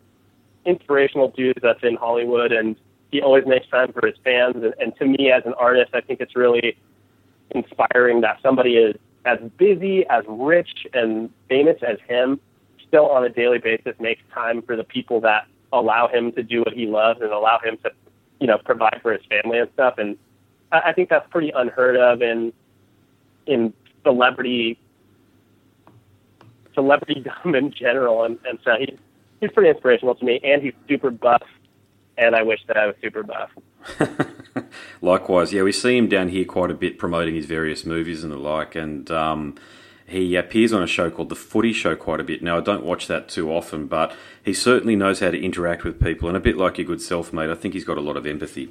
inspirational 0.66 1.30
dudes 1.30 1.60
that's 1.62 1.84
in 1.84 1.96
Hollywood, 1.96 2.52
and 2.52 2.76
he 3.12 3.22
always 3.22 3.46
makes 3.46 3.68
time 3.68 3.92
for 3.92 4.06
his 4.06 4.16
fans. 4.24 4.56
And, 4.56 4.74
and 4.80 4.96
to 4.98 5.06
me, 5.06 5.32
as 5.32 5.44
an 5.46 5.54
artist, 5.54 5.92
I 5.94 6.02
think 6.02 6.22
it's 6.22 6.36
really 6.36 6.78
inspiring 7.52 8.22
that 8.22 8.40
somebody 8.42 8.78
is 8.78 8.96
as 9.28 9.40
busy, 9.58 10.06
as 10.08 10.24
rich, 10.28 10.88
and 10.94 11.30
famous 11.50 11.78
as 11.86 11.98
him, 12.08 12.40
still 12.88 13.10
on 13.10 13.26
a 13.26 13.30
daily 13.30 13.60
basis 13.60 13.94
makes 14.00 14.22
time 14.34 14.62
for 14.62 14.76
the 14.76 14.84
people 14.84 15.20
that 15.22 15.48
allow 15.74 16.08
him 16.08 16.32
to 16.32 16.42
do 16.42 16.62
what 16.62 16.74
he 16.74 16.88
loves 16.88 17.20
and 17.22 17.32
allow 17.32 17.60
him 17.60 17.78
to, 17.84 17.92
you 18.40 18.48
know, 18.48 18.58
provide 18.58 19.00
for 19.02 19.12
his 19.12 19.22
family 19.30 19.60
and 19.60 19.70
stuff. 19.74 19.96
And 19.98 20.18
I, 20.72 20.80
I 20.88 20.94
think 20.94 21.10
that's 21.10 21.30
pretty 21.30 21.52
unheard 21.54 21.98
of 21.98 22.22
in 22.22 22.54
in 23.46 23.74
celebrity 24.04 24.80
celebrity 26.74 27.24
celebritydom 27.44 27.58
in 27.58 27.72
general. 27.72 28.24
And, 28.24 28.40
and 28.48 28.60
so 28.64 28.76
he's 28.80 28.98
he's 29.42 29.52
pretty 29.52 29.70
inspirational 29.70 30.16
to 30.16 30.26
me. 30.26 30.40
And 30.44 30.62
he's 30.62 30.74
super 30.88 31.12
buff, 31.12 31.44
and 32.18 32.34
I 32.34 32.44
wish 32.44 32.62
that 32.68 32.78
I 32.78 32.88
was 32.88 32.96
super 33.02 33.24
buff. 33.24 33.50
Likewise, 35.02 35.54
yeah, 35.54 35.64
we 35.64 35.72
see 35.72 35.98
him 35.98 36.08
down 36.08 36.30
here 36.30 36.46
quite 36.46 36.72
a 36.72 36.76
bit 36.76 36.98
promoting 36.98 37.36
his 37.36 37.46
various 37.46 37.86
movies 37.86 38.24
and 38.24 38.32
the 38.32 38.38
like, 38.38 38.76
and 38.76 39.10
um, 39.12 39.56
he 40.06 40.36
appears 40.36 40.74
on 40.74 40.84
a 40.84 40.88
show 40.88 41.10
called 41.10 41.30
The 41.30 41.36
Footy 41.36 41.74
Show 41.74 41.96
quite 41.96 42.20
a 42.20 42.24
bit. 42.24 42.42
Now, 42.42 42.58
I 42.58 42.62
don't 42.62 42.84
watch 42.84 43.08
that 43.08 43.30
too 43.30 43.52
often, 43.52 43.88
but 43.88 44.16
he 44.44 44.54
certainly 44.54 44.96
knows 44.96 45.20
how 45.20 45.32
to 45.32 45.42
interact 45.42 45.84
with 45.84 46.02
people, 46.02 46.28
and 46.28 46.38
a 46.38 46.42
bit 46.42 46.58
like 46.58 46.78
your 46.78 46.88
good 46.88 47.02
self, 47.02 47.32
mate, 47.32 47.50
I 47.50 47.56
think 47.56 47.74
he's 47.74 47.86
got 47.86 47.98
a 47.98 48.02
lot 48.02 48.18
of 48.18 48.26
empathy. 48.26 48.70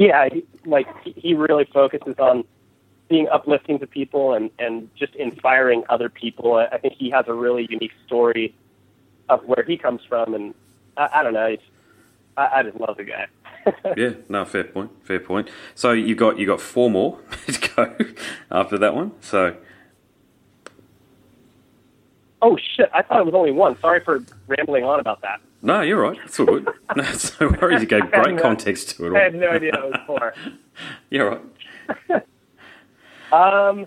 yeah, 0.00 0.28
like 0.64 0.86
he- 1.04 1.34
really 1.34 1.66
focuses 1.72 2.14
on 2.18 2.44
being 3.08 3.28
uplifting 3.28 3.78
to 3.78 3.86
people 3.86 4.32
and 4.32 4.50
and 4.58 4.88
just 4.96 5.14
inspiring 5.14 5.84
other 5.90 6.08
people. 6.08 6.54
I 6.54 6.78
think 6.78 6.94
he 6.94 7.10
has 7.10 7.26
a 7.28 7.34
really 7.34 7.66
unique 7.68 7.92
story 8.06 8.54
of 9.28 9.44
where 9.44 9.62
he 9.66 9.76
comes 9.76 10.00
from, 10.08 10.34
and 10.34 10.54
I, 11.00 11.20
I 11.20 11.22
don't 11.22 11.32
know. 11.34 11.48
He's, 11.48 11.58
I, 12.36 12.48
I 12.58 12.62
just 12.62 12.78
love 12.78 12.96
the 12.96 13.04
guy. 13.04 13.26
Yeah, 13.96 14.12
no, 14.30 14.44
fair 14.46 14.64
point, 14.64 14.90
fair 15.04 15.20
point. 15.20 15.50
So 15.74 15.92
you 15.92 16.14
got 16.14 16.38
you 16.38 16.46
got 16.46 16.60
four 16.62 16.88
more 16.90 17.18
to 17.46 17.68
go 17.76 17.94
after 18.50 18.78
that 18.78 18.94
one. 18.94 19.12
So 19.20 19.54
oh 22.42 22.56
shit! 22.56 22.88
I 22.94 23.02
thought 23.02 23.20
it 23.20 23.26
was 23.26 23.34
only 23.34 23.50
one. 23.52 23.78
Sorry 23.80 24.00
for 24.02 24.20
rambling 24.46 24.84
on 24.84 24.98
about 24.98 25.20
that. 25.22 25.40
no, 25.62 25.82
you're 25.82 26.00
right. 26.00 26.18
It's 26.24 26.40
all 26.40 26.46
good. 26.46 26.68
No, 26.96 27.04
it's 27.04 27.38
no 27.40 27.48
worries. 27.60 27.82
You 27.82 27.86
gave 27.86 28.10
great 28.10 28.34
no- 28.36 28.42
context 28.42 28.96
to 28.96 29.06
it 29.06 29.10
all. 29.10 29.16
I 29.16 29.20
had 29.24 29.34
no 29.34 29.48
idea 29.50 29.72
it 29.74 29.84
was 29.92 30.00
four. 30.06 30.34
You're 31.10 31.42
right. 32.10 32.24
Um, 33.32 33.86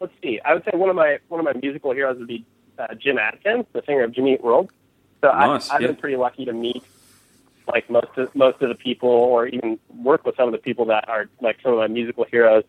let's 0.00 0.12
see. 0.22 0.38
I 0.44 0.54
would 0.54 0.64
say 0.64 0.70
one 0.74 0.90
of 0.90 0.96
my 0.96 1.18
one 1.28 1.40
of 1.40 1.44
my 1.44 1.54
musical 1.60 1.92
heroes 1.92 2.18
would 2.18 2.28
be 2.28 2.44
uh, 2.78 2.94
Jim 2.94 3.18
Adkins, 3.18 3.64
the 3.72 3.82
singer 3.86 4.04
of 4.04 4.12
Jimmy 4.12 4.34
Eat 4.34 4.44
World. 4.44 4.70
So 5.20 5.28
Nice, 5.32 5.70
I, 5.70 5.76
I've 5.76 5.80
yeah. 5.80 5.86
been 5.88 5.96
pretty 5.96 6.16
lucky 6.16 6.44
to 6.44 6.52
meet 6.52 6.82
like 7.66 7.88
most 7.90 8.16
of 8.16 8.34
most 8.34 8.62
of 8.62 8.68
the 8.68 8.74
people, 8.74 9.10
or 9.10 9.46
even 9.46 9.78
work 10.02 10.24
with 10.24 10.36
some 10.36 10.46
of 10.46 10.52
the 10.52 10.58
people 10.58 10.86
that 10.86 11.08
are 11.08 11.28
like 11.40 11.58
some 11.62 11.72
of 11.72 11.78
my 11.78 11.86
musical 11.86 12.24
heroes. 12.24 12.64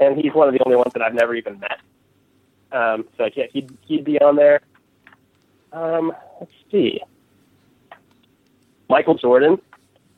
And 0.00 0.16
he's 0.16 0.32
one 0.32 0.48
of 0.48 0.54
the 0.54 0.60
only 0.64 0.76
ones 0.76 0.92
that 0.94 1.02
I've 1.02 1.14
never 1.14 1.34
even 1.34 1.60
met. 1.60 1.80
Um, 2.72 3.06
so 3.16 3.28
yeah, 3.34 3.44
he'd 3.52 3.76
he'd 3.86 4.04
be 4.04 4.20
on 4.20 4.36
there. 4.36 4.60
Um, 5.72 6.12
let's 6.40 6.52
see. 6.70 7.00
Michael 8.88 9.14
Jordan. 9.14 9.60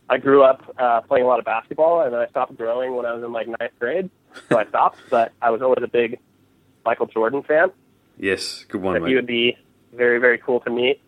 I 0.09 0.19
grew 0.19 0.43
up 0.43 0.75
uh, 0.77 1.03
playing 1.03 1.25
a 1.25 1.29
lot 1.29 1.39
of 1.39 1.45
basketball, 1.45 2.03
and 2.03 2.13
then 2.13 2.21
I 2.21 2.27
stopped 2.27 2.57
growing 2.57 2.97
when 2.97 3.07
I 3.07 3.13
was 3.15 3.23
in 3.23 3.33
like 3.33 3.47
ninth 3.47 3.73
grade, 3.79 4.11
so 4.49 4.59
I 4.59 4.67
stopped. 4.67 4.99
But 5.11 5.33
I 5.41 5.51
was 5.51 5.63
always 5.63 5.85
a 5.85 5.89
big 5.89 6.19
Michael 6.85 7.07
Jordan 7.07 7.45
fan. 7.45 7.71
Yes, 8.19 8.65
good 8.69 8.83
one, 8.83 9.01
That 9.01 9.09
he 9.09 9.15
would 9.15 9.27
be 9.27 9.57
very, 9.93 10.19
very 10.19 10.39
cool 10.39 10.59
to 10.61 10.71
meet. 10.71 11.01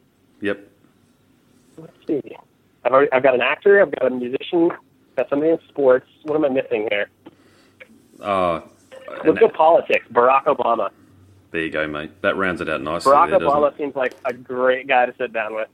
Yep. 0.42 0.68
Let's 1.78 1.92
see. 2.06 2.20
I've 2.84 2.92
already, 2.92 3.10
I've 3.12 3.22
got 3.22 3.34
an 3.34 3.40
actor. 3.40 3.80
I've 3.80 3.92
got 3.92 4.12
a 4.12 4.14
musician. 4.14 4.70
Got 5.16 5.30
somebody 5.30 5.52
in 5.52 5.58
sports. 5.68 6.06
What 6.24 6.36
am 6.36 6.44
I 6.44 6.48
missing 6.48 6.88
here? 6.90 7.08
Uh, 8.20 8.60
Let's 9.24 9.38
go 9.38 9.48
politics. 9.48 10.04
Barack 10.12 10.44
Obama. 10.44 10.90
there 11.50 11.62
you 11.62 11.70
go, 11.70 11.86
mate. 11.86 12.20
That 12.22 12.36
rounds 12.36 12.60
it 12.60 12.68
out 12.68 12.82
nicely. 12.82 13.12
Barack 13.12 13.30
there, 13.30 13.40
Obama 13.40 13.76
seems 13.78 13.94
like 13.96 14.14
a 14.24 14.32
great 14.32 14.86
guy 14.86 15.06
to 15.06 15.14
sit 15.16 15.32
down 15.32 15.54
with. 15.54 15.68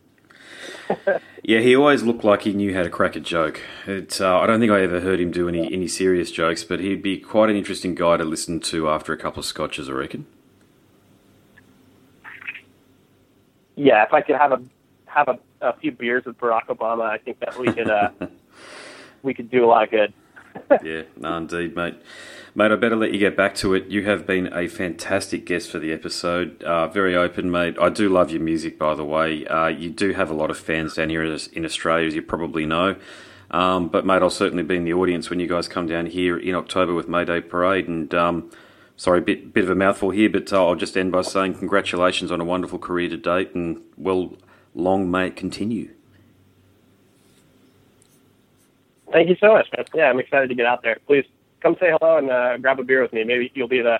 Yeah, 1.44 1.60
he 1.60 1.74
always 1.74 2.02
looked 2.02 2.24
like 2.24 2.42
he 2.42 2.52
knew 2.52 2.74
how 2.74 2.82
to 2.82 2.90
crack 2.90 3.16
a 3.16 3.20
joke. 3.20 3.62
It, 3.86 4.20
uh, 4.20 4.38
I 4.38 4.46
don't 4.46 4.60
think 4.60 4.70
I 4.70 4.82
ever 4.82 5.00
heard 5.00 5.18
him 5.18 5.30
do 5.30 5.48
any, 5.48 5.72
any 5.72 5.88
serious 5.88 6.30
jokes, 6.30 6.62
but 6.62 6.78
he'd 6.80 7.02
be 7.02 7.16
quite 7.18 7.48
an 7.48 7.56
interesting 7.56 7.94
guy 7.94 8.18
to 8.18 8.24
listen 8.24 8.60
to 8.60 8.90
after 8.90 9.14
a 9.14 9.16
couple 9.16 9.40
of 9.40 9.46
scotches, 9.46 9.88
I 9.88 9.92
reckon. 9.92 10.26
Yeah, 13.78 14.02
if 14.02 14.12
I 14.12 14.22
could 14.22 14.34
have 14.34 14.50
a 14.50 14.60
have 15.06 15.28
a, 15.28 15.38
a 15.60 15.72
few 15.74 15.92
beers 15.92 16.24
with 16.24 16.36
Barack 16.38 16.66
Obama, 16.66 17.04
I 17.04 17.18
think 17.18 17.38
that 17.38 17.56
we 17.56 17.72
could 17.72 17.88
uh, 17.88 18.10
we 19.22 19.32
could 19.32 19.50
do 19.50 19.64
a 19.64 19.68
lot 19.68 19.84
of 19.84 19.90
good. 19.90 20.12
yeah, 20.82 21.02
no, 21.16 21.36
indeed, 21.36 21.76
mate. 21.76 21.94
Mate, 22.56 22.72
I 22.72 22.76
better 22.76 22.96
let 22.96 23.12
you 23.12 23.20
get 23.20 23.36
back 23.36 23.54
to 23.56 23.74
it. 23.74 23.86
You 23.86 24.04
have 24.04 24.26
been 24.26 24.52
a 24.52 24.66
fantastic 24.66 25.46
guest 25.46 25.70
for 25.70 25.78
the 25.78 25.92
episode. 25.92 26.60
Uh, 26.64 26.88
very 26.88 27.14
open, 27.14 27.52
mate. 27.52 27.76
I 27.80 27.88
do 27.88 28.08
love 28.08 28.32
your 28.32 28.40
music, 28.40 28.80
by 28.80 28.96
the 28.96 29.04
way. 29.04 29.46
Uh, 29.46 29.68
you 29.68 29.90
do 29.90 30.12
have 30.12 30.28
a 30.28 30.34
lot 30.34 30.50
of 30.50 30.58
fans 30.58 30.94
down 30.94 31.10
here 31.10 31.22
in 31.22 31.64
Australia, 31.64 32.08
as 32.08 32.16
you 32.16 32.22
probably 32.22 32.66
know. 32.66 32.96
Um, 33.52 33.88
but, 33.88 34.04
mate, 34.04 34.22
I'll 34.22 34.30
certainly 34.30 34.64
be 34.64 34.74
in 34.74 34.84
the 34.84 34.94
audience 34.94 35.30
when 35.30 35.38
you 35.38 35.46
guys 35.46 35.68
come 35.68 35.86
down 35.86 36.06
here 36.06 36.36
in 36.36 36.56
October 36.56 36.94
with 36.94 37.06
Mayday 37.06 37.40
Parade. 37.42 37.86
And, 37.86 38.12
um, 38.12 38.50
sorry, 38.98 39.22
bit 39.22 39.54
bit 39.54 39.64
of 39.64 39.70
a 39.70 39.74
mouthful 39.74 40.10
here, 40.10 40.28
but 40.28 40.52
uh, 40.52 40.66
I'll 40.68 40.74
just 40.74 40.94
end 40.98 41.10
by 41.12 41.22
saying 41.22 41.54
congratulations 41.54 42.30
on 42.30 42.40
a 42.42 42.44
wonderful 42.44 42.78
career 42.78 43.08
to 43.08 43.16
date, 43.16 43.54
and 43.54 43.80
well, 43.96 44.34
long 44.74 45.10
may 45.10 45.28
it 45.28 45.36
continue. 45.36 45.94
Thank 49.10 49.30
you 49.30 49.36
so 49.40 49.52
much, 49.54 49.66
man. 49.74 49.86
Yeah, 49.94 50.10
I'm 50.10 50.18
excited 50.20 50.48
to 50.48 50.54
get 50.54 50.66
out 50.66 50.82
there. 50.82 50.98
Please 51.06 51.24
come 51.60 51.76
say 51.80 51.90
hello 51.98 52.18
and 52.18 52.30
uh, 52.30 52.58
grab 52.58 52.78
a 52.78 52.84
beer 52.84 53.00
with 53.00 53.12
me. 53.14 53.24
Maybe 53.24 53.50
you'll 53.54 53.66
be 53.68 53.80
the 53.80 53.98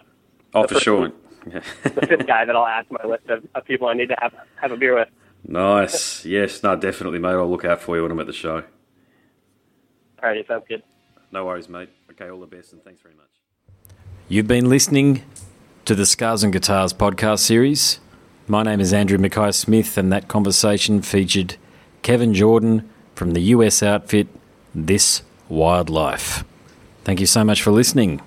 Oh, 0.55 0.63
The 0.63 0.69
for 0.69 0.75
first 0.75 0.85
sure. 0.85 1.01
one. 1.01 1.13
the 1.47 2.07
fifth 2.07 2.27
guy 2.27 2.45
that 2.45 2.55
I'll 2.55 2.67
add 2.67 2.87
to 2.89 2.93
my 3.03 3.09
list 3.09 3.27
of, 3.31 3.43
of 3.55 3.65
people 3.65 3.89
I 3.89 3.95
need 3.95 4.09
to 4.11 4.17
have 4.21 4.35
have 4.61 4.71
a 4.73 4.77
beer 4.77 4.95
with. 4.95 5.09
nice. 5.45 6.27
Yes, 6.27 6.63
no, 6.63 6.77
definitely, 6.77 7.19
mate. 7.19 7.31
I'll 7.31 7.51
look 7.51 7.65
out 7.65 7.81
for 7.81 7.97
you 7.97 8.03
when 8.03 8.13
I'm 8.13 8.21
at 8.21 8.27
the 8.27 8.33
show. 8.35 8.65
Alrighty, 10.23 10.47
sounds 10.47 10.65
good. 10.69 10.83
No 11.33 11.47
worries, 11.47 11.69
mate. 11.69 11.89
Okay, 12.11 12.29
all 12.29 12.41
the 12.41 12.47
best, 12.47 12.73
and 12.73 12.83
thanks 12.83 13.01
very 13.01 13.15
much. 13.15 13.25
You've 14.31 14.47
been 14.47 14.69
listening 14.69 15.23
to 15.87 15.95
the 15.95 16.05
Scars 16.05 16.43
and 16.43 16.53
Guitars 16.53 16.93
podcast 16.93 17.39
series. 17.39 17.99
My 18.47 18.63
name 18.63 18.79
is 18.79 18.93
Andrew 18.93 19.17
Mackay 19.17 19.53
Smith, 19.53 19.97
and 19.97 20.13
that 20.13 20.29
conversation 20.29 21.01
featured 21.01 21.57
Kevin 22.03 22.35
Jordan 22.35 22.87
from 23.15 23.31
the 23.31 23.41
US 23.41 23.83
outfit 23.83 24.29
This 24.75 25.23
Wild 25.49 25.89
Life. 25.89 26.45
Thank 27.05 27.21
you 27.21 27.27
so 27.27 27.43
much 27.43 27.63
for 27.63 27.71
listening. 27.71 28.21